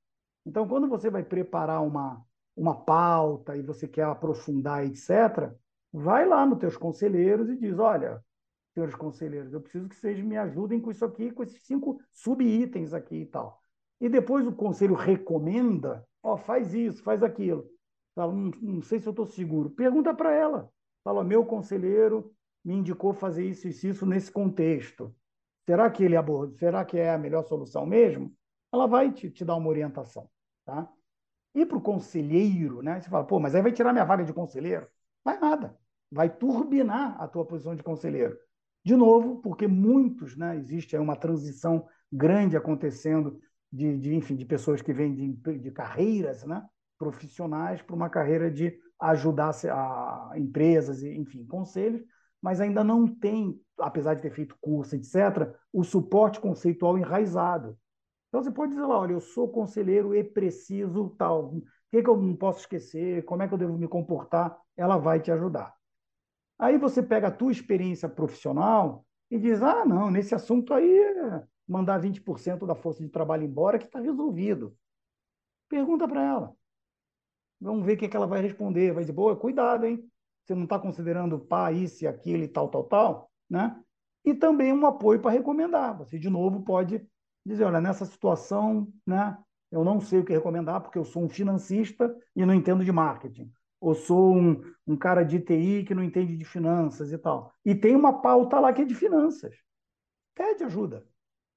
Então, 0.45 0.65
quando 0.67 0.87
você 0.87 1.09
vai 1.09 1.23
preparar 1.23 1.83
uma, 1.83 2.23
uma 2.57 2.75
pauta 2.75 3.55
e 3.55 3.61
você 3.61 3.87
quer 3.87 4.05
aprofundar, 4.05 4.83
etc., 4.83 5.53
vai 5.93 6.27
lá 6.27 6.45
nos 6.45 6.57
teus 6.57 6.75
conselheiros 6.75 7.49
e 7.49 7.55
diz, 7.55 7.77
olha, 7.77 8.21
senhores 8.73 8.95
conselheiros, 8.95 9.53
eu 9.53 9.61
preciso 9.61 9.87
que 9.87 9.95
vocês 9.95 10.19
me 10.19 10.35
ajudem 10.37 10.81
com 10.81 10.89
isso 10.89 11.05
aqui, 11.05 11.31
com 11.31 11.43
esses 11.43 11.63
cinco 11.63 12.01
subitens 12.11 12.93
aqui 12.93 13.17
e 13.17 13.25
tal. 13.25 13.61
E 14.01 14.09
depois 14.09 14.45
o 14.45 14.51
conselho 14.51 14.95
recomenda, 14.95 16.05
ó, 16.21 16.35
faz 16.35 16.73
isso, 16.73 17.03
faz 17.03 17.21
aquilo. 17.23 17.69
Fala, 18.15 18.33
não, 18.33 18.51
não 18.61 18.81
sei 18.81 18.99
se 18.99 19.07
eu 19.07 19.11
estou 19.11 19.25
seguro. 19.25 19.69
Pergunta 19.69 20.13
para 20.13 20.33
ela. 20.33 20.71
Fala, 21.03 21.23
meu 21.23 21.45
conselheiro 21.45 22.33
me 22.65 22.73
indicou 22.73 23.13
fazer 23.13 23.45
isso 23.45 23.67
e 23.67 23.69
isso, 23.69 23.87
isso 23.87 24.05
nesse 24.05 24.31
contexto. 24.31 25.15
Será 25.65 25.89
que 25.89 26.03
ele 26.03 26.15
aborda? 26.15 26.53
Será 26.55 26.83
que 26.83 26.97
é 26.97 27.11
a 27.11 27.17
melhor 27.17 27.43
solução 27.43 27.85
mesmo? 27.85 28.35
Ela 28.73 28.87
vai 28.87 29.11
te, 29.11 29.29
te 29.29 29.45
dar 29.45 29.55
uma 29.55 29.69
orientação, 29.69 30.29
tá? 30.65 30.91
E 31.57 31.65
para 31.65 31.79
o 31.79 31.81
conselheiro, 31.81 32.83
né? 32.83 33.01
Você 33.01 33.09
fala, 33.09 33.25
pô, 33.25 33.39
mas 33.39 33.55
aí 33.55 33.63
vai 33.63 33.71
tirar 33.71 33.91
minha 33.91 34.05
vaga 34.05 34.23
de 34.23 34.31
conselheiro? 34.31 34.85
Vai 35.25 35.39
nada. 35.39 35.75
Vai 36.11 36.29
turbinar 36.29 37.19
a 37.19 37.27
tua 37.27 37.43
posição 37.43 37.75
de 37.75 37.81
conselheiro. 37.81 38.37
De 38.85 38.95
novo, 38.95 39.41
porque 39.41 39.67
muitos, 39.67 40.37
né? 40.37 40.55
Existe 40.55 40.95
aí 40.95 41.01
uma 41.01 41.15
transição 41.15 41.87
grande 42.13 42.55
acontecendo 42.55 43.39
de, 43.73 43.97
de 43.97 44.13
enfim, 44.13 44.35
de 44.35 44.45
pessoas 44.45 44.83
que 44.83 44.93
vêm 44.93 45.15
de, 45.15 45.57
de 45.57 45.71
carreiras, 45.71 46.43
né? 46.43 46.63
Profissionais 46.95 47.81
para 47.81 47.95
uma 47.95 48.07
carreira 48.07 48.51
de 48.51 48.77
ajudar 49.01 49.49
a 49.71 50.33
empresas, 50.35 51.01
enfim, 51.01 51.43
conselhos, 51.43 52.03
mas 52.39 52.61
ainda 52.61 52.83
não 52.83 53.07
tem, 53.07 53.59
apesar 53.79 54.13
de 54.13 54.21
ter 54.21 54.29
feito 54.31 54.55
curso, 54.61 54.95
etc., 54.95 55.51
o 55.73 55.83
suporte 55.83 56.39
conceitual 56.39 56.99
enraizado. 56.99 57.75
Então 58.37 58.43
você 58.43 58.51
pode 58.51 58.73
dizer 58.73 58.85
lá, 58.85 58.99
olha, 58.99 59.13
eu 59.13 59.19
sou 59.19 59.49
conselheiro 59.49 60.13
e 60.13 60.23
preciso 60.23 61.09
tal, 61.17 61.55
o 61.55 61.63
que, 61.89 62.03
que 62.03 62.07
eu 62.07 62.15
não 62.15 62.35
posso 62.35 62.59
esquecer, 62.59 63.25
como 63.25 63.41
é 63.41 63.47
que 63.47 63.53
eu 63.55 63.57
devo 63.57 63.75
me 63.75 63.87
comportar, 63.87 64.55
ela 64.75 64.95
vai 64.95 65.19
te 65.19 65.31
ajudar. 65.31 65.75
Aí 66.59 66.77
você 66.77 67.01
pega 67.01 67.29
a 67.29 67.31
tua 67.31 67.51
experiência 67.51 68.07
profissional 68.07 69.03
e 69.31 69.39
diz, 69.39 69.63
ah, 69.63 69.83
não, 69.83 70.11
nesse 70.11 70.35
assunto 70.35 70.71
aí, 70.71 70.87
mandar 71.67 71.99
20% 71.99 72.67
da 72.67 72.75
força 72.75 73.01
de 73.01 73.09
trabalho 73.09 73.43
embora 73.43 73.79
que 73.79 73.85
está 73.85 73.99
resolvido. 73.99 74.77
Pergunta 75.67 76.07
para 76.07 76.23
ela. 76.23 76.55
Vamos 77.59 77.87
ver 77.87 77.93
o 77.93 77.97
que, 77.97 78.05
é 78.05 78.07
que 78.07 78.15
ela 78.15 78.27
vai 78.27 78.39
responder. 78.39 78.93
Vai 78.93 79.01
dizer, 79.01 79.13
boa, 79.13 79.35
cuidado, 79.35 79.83
hein? 79.87 80.07
Você 80.45 80.53
não 80.53 80.65
está 80.65 80.77
considerando 80.77 81.39
pá, 81.39 81.71
isso 81.71 82.03
e 82.03 82.07
aquilo 82.07 82.47
tal, 82.49 82.69
tal, 82.69 82.83
tal, 82.83 83.31
né? 83.49 83.81
E 84.23 84.35
também 84.35 84.71
um 84.71 84.85
apoio 84.85 85.19
para 85.19 85.31
recomendar. 85.31 85.97
Você, 85.97 86.19
de 86.19 86.29
novo, 86.29 86.61
pode 86.61 87.03
dizer, 87.47 87.63
olha, 87.63 87.81
nessa 87.81 88.05
situação, 88.05 88.91
né? 89.05 89.37
Eu 89.71 89.83
não 89.83 89.99
sei 89.99 90.19
o 90.19 90.25
que 90.25 90.33
recomendar 90.33 90.81
porque 90.81 90.97
eu 90.97 91.03
sou 91.03 91.23
um 91.23 91.29
financista 91.29 92.15
e 92.35 92.45
não 92.45 92.53
entendo 92.53 92.85
de 92.85 92.91
marketing. 92.91 93.51
Ou 93.81 93.93
sou 93.93 94.33
um, 94.35 94.61
um 94.87 94.95
cara 94.95 95.23
de 95.23 95.39
TI 95.39 95.83
que 95.85 95.93
não 95.93 96.03
entende 96.03 96.37
de 96.37 96.45
finanças 96.45 97.11
e 97.11 97.17
tal. 97.17 97.53
E 97.65 97.75
tem 97.75 97.95
uma 97.95 98.21
pauta 98.21 98.59
lá 98.59 98.71
que 98.71 98.81
é 98.81 98.85
de 98.85 98.95
finanças. 98.95 99.55
Pede 100.33 100.63
ajuda. 100.63 101.05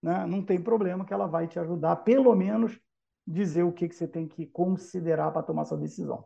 Né? 0.03 0.27
Não 0.27 0.45
tem 0.45 0.61
problema 0.61 1.05
que 1.05 1.13
ela 1.13 1.27
vai 1.27 1.47
te 1.47 1.59
ajudar, 1.59 1.97
pelo 1.97 2.35
menos 2.35 2.79
dizer 3.27 3.63
o 3.63 3.73
que, 3.73 3.89
que 3.89 3.95
você 3.95 4.09
tem 4.09 4.27
que 4.27 4.47
considerar 4.47 5.31
para 5.31 5.43
tomar 5.43 5.63
essa 5.63 5.77
decisão. 5.77 6.25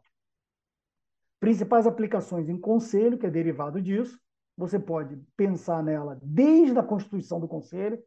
Principais 1.38 1.86
aplicações 1.86 2.48
em 2.48 2.58
conselho, 2.58 3.18
que 3.18 3.26
é 3.26 3.30
derivado 3.30 3.80
disso, 3.82 4.18
você 4.56 4.78
pode 4.78 5.16
pensar 5.36 5.82
nela 5.82 6.18
desde 6.22 6.78
a 6.78 6.82
constituição 6.82 7.40
do 7.40 7.48
conselho, 7.48 8.02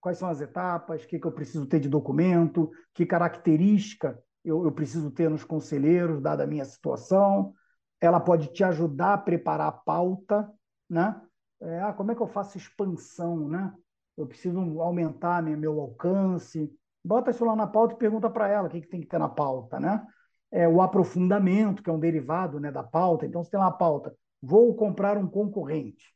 quais 0.00 0.18
são 0.18 0.28
as 0.28 0.40
etapas, 0.40 1.04
o 1.04 1.06
que, 1.08 1.18
que 1.18 1.26
eu 1.26 1.32
preciso 1.32 1.66
ter 1.66 1.80
de 1.80 1.88
documento, 1.88 2.70
que 2.94 3.06
característica 3.06 4.18
eu, 4.44 4.64
eu 4.64 4.72
preciso 4.72 5.10
ter 5.10 5.28
nos 5.28 5.44
conselheiros, 5.44 6.20
dada 6.20 6.44
a 6.44 6.46
minha 6.46 6.64
situação. 6.64 7.54
Ela 8.00 8.20
pode 8.20 8.48
te 8.48 8.64
ajudar 8.64 9.14
a 9.14 9.18
preparar 9.18 9.68
a 9.68 9.72
pauta, 9.72 10.50
né? 10.88 11.20
É, 11.60 11.80
ah, 11.80 11.92
como 11.92 12.12
é 12.12 12.14
que 12.14 12.22
eu 12.22 12.26
faço 12.26 12.56
expansão, 12.56 13.48
né? 13.48 13.74
Eu 14.16 14.26
preciso 14.26 14.80
aumentar 14.80 15.42
meu 15.42 15.80
alcance, 15.80 16.72
bota 17.04 17.30
isso 17.30 17.44
lá 17.44 17.54
na 17.54 17.66
pauta 17.66 17.94
e 17.94 17.98
pergunta 17.98 18.30
para 18.30 18.48
ela 18.48 18.68
o 18.68 18.70
que, 18.70 18.80
que 18.80 18.88
tem 18.88 19.00
que 19.00 19.06
ter 19.06 19.18
na 19.18 19.28
pauta, 19.28 19.78
né? 19.78 20.04
É, 20.50 20.66
o 20.66 20.80
aprofundamento, 20.80 21.82
que 21.82 21.90
é 21.90 21.92
um 21.92 22.00
derivado 22.00 22.58
né, 22.58 22.72
da 22.72 22.82
pauta. 22.82 23.26
Então, 23.26 23.44
você 23.44 23.50
tem 23.50 23.60
lá 23.60 23.70
pauta, 23.70 24.16
vou 24.40 24.74
comprar 24.74 25.18
um 25.18 25.28
concorrente. 25.28 26.14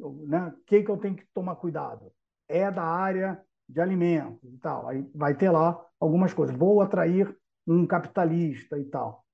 Né? 0.00 0.46
O 0.46 0.64
que, 0.64 0.82
que 0.82 0.90
eu 0.90 0.96
tenho 0.96 1.16
que 1.16 1.26
tomar 1.34 1.56
cuidado? 1.56 2.10
É 2.48 2.70
da 2.70 2.82
área 2.82 3.40
de 3.68 3.80
alimentos 3.80 4.52
e 4.52 4.58
tal. 4.58 4.88
Aí 4.88 5.08
vai 5.14 5.34
ter 5.34 5.50
lá 5.50 5.78
algumas 6.00 6.32
coisas. 6.32 6.56
Vou 6.56 6.80
atrair 6.80 7.36
um 7.66 7.86
capitalista 7.86 8.78
e 8.78 8.84
tal. 8.84 9.24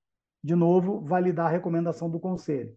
De 0.43 0.55
novo, 0.55 1.01
validar 1.01 1.47
a 1.47 1.49
recomendação 1.49 2.09
do 2.09 2.19
conselho. 2.19 2.71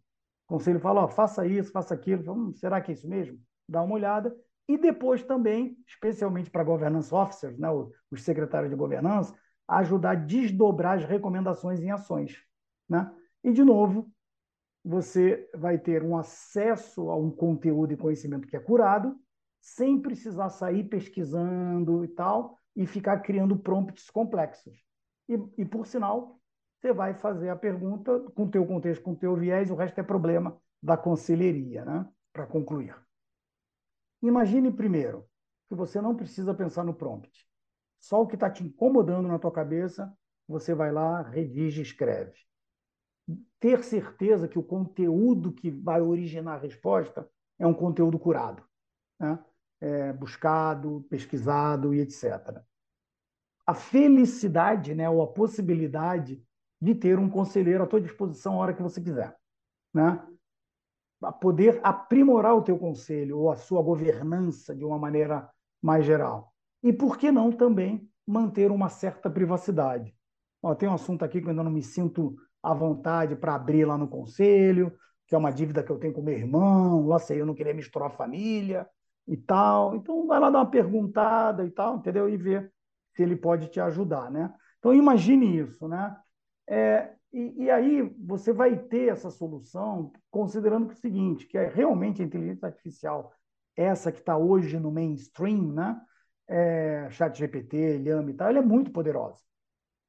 O 0.47 0.55
conselho 0.55 0.81
fala, 0.81 1.03
ó, 1.03 1.09
faça 1.09 1.47
isso, 1.47 1.73
faça 1.73 1.93
aquilo. 1.93 2.33
Hum, 2.33 2.55
será 2.55 2.81
que 2.81 2.93
é 2.93 2.95
isso 2.95 3.09
mesmo? 3.09 3.39
Dá 3.69 3.83
uma 3.83 3.95
olhada 3.95 4.35
e 4.69 4.77
depois 4.77 5.23
também, 5.23 5.79
especialmente 5.87 6.51
para 6.51 6.63
governance 6.63 7.13
officers, 7.15 7.59
né, 7.59 7.69
os 8.11 8.23
secretários 8.23 8.71
de 8.71 8.77
governança, 8.77 9.35
ajudar 9.67 10.11
a 10.11 10.15
desdobrar 10.15 10.99
as 10.99 11.05
recomendações 11.05 11.81
em 11.81 11.91
ações. 11.91 12.37
Né? 12.89 13.11
E, 13.43 13.51
de 13.51 13.65
novo, 13.65 14.11
você 14.85 15.49
vai 15.55 15.79
ter 15.79 16.03
um 16.03 16.17
acesso 16.17 17.11
a 17.11 17.17
um 17.17 17.31
conteúdo 17.31 17.93
e 17.93 17.97
conhecimento 17.97 18.47
que 18.47 18.57
é 18.57 18.61
curado, 18.61 19.19
sem 19.61 20.01
precisar 20.01 20.51
sair 20.51 20.85
pesquisando 20.85 22.05
e 22.05 22.09
tal, 22.09 22.59
e 22.75 22.87
ficar 22.87 23.19
criando 23.21 23.59
prompts 23.59 24.09
complexos. 24.11 24.85
E, 25.29 25.35
e 25.59 25.65
por 25.65 25.87
sinal, 25.87 26.41
você 26.79 26.93
vai 26.93 27.13
fazer 27.15 27.49
a 27.49 27.57
pergunta 27.57 28.21
com 28.35 28.45
o 28.45 28.51
teu 28.51 28.65
contexto, 28.65 29.03
com 29.03 29.13
o 29.13 29.17
teu 29.17 29.35
viés, 29.35 29.71
o 29.71 29.75
resto 29.75 29.99
é 29.99 30.03
problema 30.03 30.57
da 30.81 30.97
conselheria, 30.97 31.85
né? 31.85 32.09
para 32.33 32.47
concluir. 32.47 32.95
Imagine 34.23 34.71
primeiro 34.71 35.27
que 35.69 35.75
você 35.75 36.01
não 36.01 36.15
precisa 36.15 36.55
pensar 36.55 36.85
no 36.85 36.95
prompt. 36.95 37.47
Só 37.99 38.23
o 38.23 38.27
que 38.27 38.37
está 38.37 38.49
te 38.49 38.65
incomodando 38.65 39.27
na 39.27 39.39
tua 39.39 39.51
cabeça, 39.51 40.13
você 40.47 40.73
vai 40.75 40.93
lá, 40.93 41.23
redige 41.23 41.83
escreve. 41.83 42.37
Ter 43.59 43.83
certeza 43.83 44.47
que 44.47 44.59
o 44.59 44.63
conteúdo 44.63 45.53
que 45.53 45.71
vai 45.71 46.01
originar 46.01 46.55
a 46.55 46.61
resposta 46.61 47.29
é 47.59 47.67
um 47.67 47.75
conteúdo 47.75 48.19
curado, 48.19 48.65
né? 49.19 49.39
É, 49.81 50.13
buscado, 50.13 51.07
pesquisado 51.09 51.95
e 51.95 52.01
etc. 52.01 52.63
A 53.67 53.75
felicidade, 53.75 54.95
né, 54.95 55.09
ou 55.09 55.23
a 55.23 55.27
possibilidade 55.27 56.43
de 56.81 56.95
ter 56.95 57.19
um 57.19 57.29
conselheiro 57.29 57.85
à 57.85 57.87
tua 57.87 58.01
disposição 58.01 58.55
a 58.55 58.57
hora 58.59 58.75
que 58.75 58.83
você 58.83 59.01
quiser. 59.01 59.37
Né? 59.93 60.23
a 61.23 61.33
poder 61.33 61.81
aprimorar 61.83 62.55
o 62.57 62.63
teu 62.63 62.79
conselho 62.79 63.39
ou 63.39 63.51
a 63.51 63.57
sua 63.57 63.83
governança 63.83 64.75
de 64.75 64.85
uma 64.85 64.99
maneira 64.99 65.49
mais 65.83 66.05
geral. 66.05 66.53
E 66.83 66.93
por 66.93 67.19
que 67.19 67.31
não 67.33 67.51
também 67.51 68.09
manter 68.27 68.71
uma 68.71 68.89
certa 68.89 69.29
privacidade? 69.29 70.15
Ó, 70.63 70.75
tem 70.75 70.89
um 70.89 70.95
assunto 70.95 71.25
aqui 71.25 71.41
que 71.41 71.47
eu 71.47 71.51
ainda 71.51 71.63
não 71.63 71.71
me 71.71 71.83
sinto 71.83 72.37
à 72.63 72.73
vontade 72.73 73.37
para 73.37 73.55
abrir 73.55 73.85
lá 73.85 73.97
no 73.99 74.09
conselho, 74.09 74.93
que 75.27 75.35
é 75.35 75.39
uma 75.39 75.51
dívida 75.51 75.83
que 75.83 75.91
eu 75.91 75.99
tenho 75.99 76.13
com 76.13 76.23
meu 76.23 76.35
irmão, 76.35 77.07
lá 77.07 77.19
sei, 77.19 77.41
eu 77.41 77.47
não 77.47 77.55
queria 77.55 77.75
misturar 77.75 78.09
a 78.09 78.13
família 78.13 78.89
e 79.29 79.37
tal. 79.37 79.95
Então, 79.95 80.27
vai 80.27 80.41
lá 80.41 80.51
dar 80.51 80.61
uma 80.61 80.71
perguntada 80.71 81.65
e 81.65 81.71
tal, 81.71 81.97
entendeu? 81.99 82.29
E 82.29 82.37
ver 82.37 82.73
se 83.15 83.23
ele 83.23 83.37
pode 83.37 83.69
te 83.69 83.81
ajudar, 83.81 84.31
né? 84.31 84.53
Então, 84.79 84.95
imagine 84.95 85.59
isso, 85.59 85.87
né? 85.87 86.17
É, 86.67 87.13
e, 87.33 87.65
e, 87.65 87.71
aí 87.71 88.03
você 88.19 88.53
vai 88.53 88.77
ter 88.77 89.11
essa 89.13 89.31
solução 89.31 90.13
considerando 90.31 90.87
que 90.87 90.93
é 90.93 90.97
o 90.97 91.01
seguinte, 91.01 91.47
que 91.47 91.59
é 91.59 91.69
realmente 91.69 92.23
a 92.23 92.25
inteligência 92.25 92.67
artificial, 92.67 93.33
essa 93.77 94.11
que 94.11 94.19
está 94.19 94.37
hoje 94.37 94.79
no 94.79 94.91
mainstream, 94.91 95.73
né? 95.73 96.01
É, 96.47 97.09
chat 97.11 97.37
GPT, 97.39 97.99
Llama 97.99 98.31
e 98.31 98.35
tal, 98.35 98.49
ela 98.49 98.59
é 98.59 98.63
muito 98.63 98.91
poderosa. 98.91 99.43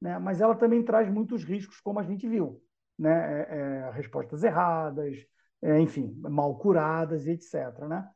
Né? 0.02 0.18
Mas 0.20 0.40
ela 0.40 0.56
também 0.56 0.84
traz 0.84 1.10
muitos 1.10 1.44
riscos, 1.44 1.82
como 1.82 2.00
a 2.00 2.04
gente 2.04 2.28
viu. 2.28 2.62
Né? 2.98 3.12
É, 3.42 3.58
é, 3.58 3.92
respostas 3.92 4.44
erradas, 4.44 5.18
é, 5.62 5.80
enfim, 5.80 6.16
mal 6.22 6.58
curadas 6.58 7.26
e 7.28 7.32
etc. 7.32 7.80
Né? 7.88 8.10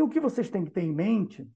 E 0.00 0.02
o 0.02 0.08
que 0.08 0.18
vocês 0.18 0.48
têm 0.48 0.64
que 0.64 0.70
ter 0.70 0.80
em 0.80 0.94
mente, 0.94 1.46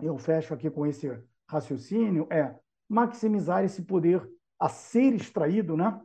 eu 0.00 0.18
fecho 0.18 0.52
aqui 0.52 0.68
com 0.68 0.84
esse 0.84 1.06
raciocínio, 1.48 2.26
é 2.28 2.58
maximizar 2.88 3.64
esse 3.64 3.82
poder 3.82 4.28
a 4.58 4.68
ser 4.68 5.14
extraído 5.14 5.76
né, 5.76 6.04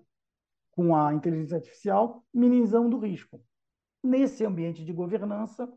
com 0.69 0.95
a 0.95 1.11
inteligência 1.15 1.57
artificial, 1.57 2.23
minimizando 2.31 2.95
o 2.95 2.99
risco. 2.99 3.43
Nesse 4.03 4.45
ambiente 4.45 4.85
de 4.85 4.93
governança, 4.93 5.67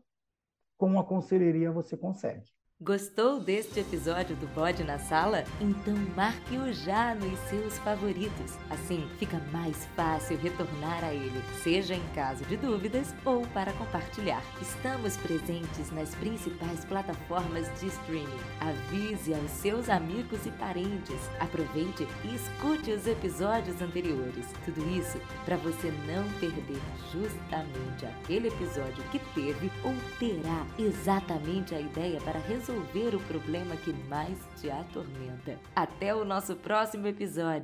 com 0.77 0.99
a 0.99 1.03
conselheria 1.03 1.71
você 1.71 1.97
consegue. 1.97 2.47
Gostou 2.79 3.39
deste 3.39 3.79
episódio 3.79 4.35
do 4.35 4.45
Bode 4.53 4.83
na 4.83 4.99
Sala? 4.99 5.43
Então 5.59 5.95
marque-o 6.15 6.71
já 6.71 7.15
nos 7.15 7.39
seus 7.49 7.75
favoritos. 7.79 8.53
Assim 8.69 9.09
fica 9.17 9.39
mais 9.51 9.83
fácil 9.95 10.37
retornar 10.37 11.03
a 11.03 11.11
ele, 11.11 11.41
seja 11.63 11.95
em 11.95 12.07
caso 12.13 12.45
de 12.45 12.55
dúvidas 12.55 13.15
ou 13.25 13.41
para 13.47 13.73
compartilhar. 13.73 14.43
Estamos 14.61 15.17
presentes 15.17 15.89
nas 15.91 16.13
principais 16.13 16.85
plataformas 16.85 17.67
de 17.79 17.87
streaming. 17.87 18.27
Avise 18.59 19.33
aos 19.33 19.49
seus 19.49 19.89
amigos 19.89 20.45
e 20.45 20.51
parentes. 20.51 21.31
Aproveite 21.39 22.07
e 22.25 22.35
escute 22.35 22.91
os 22.91 23.07
episódios 23.07 23.81
anteriores. 23.81 24.45
Tudo 24.65 24.87
isso 24.95 25.19
para 25.45 25.57
você 25.57 25.91
não 26.05 26.31
perder 26.39 26.79
justamente 27.11 28.05
aquele 28.05 28.49
episódio 28.49 29.03
que 29.09 29.17
teve 29.33 29.71
ou 29.83 29.95
terá 30.19 30.63
exatamente 30.77 31.73
a 31.73 31.81
ideia 31.81 32.21
para 32.21 32.39
resolver 32.41 32.66
resolver 32.67 33.15
o 33.15 33.19
problema 33.21 33.75
que 33.77 33.93
mais 34.09 34.37
te 34.59 34.69
atormenta. 34.69 35.57
Até 35.75 36.13
o 36.13 36.25
nosso 36.25 36.55
próximo 36.55 37.07
episódio. 37.07 37.63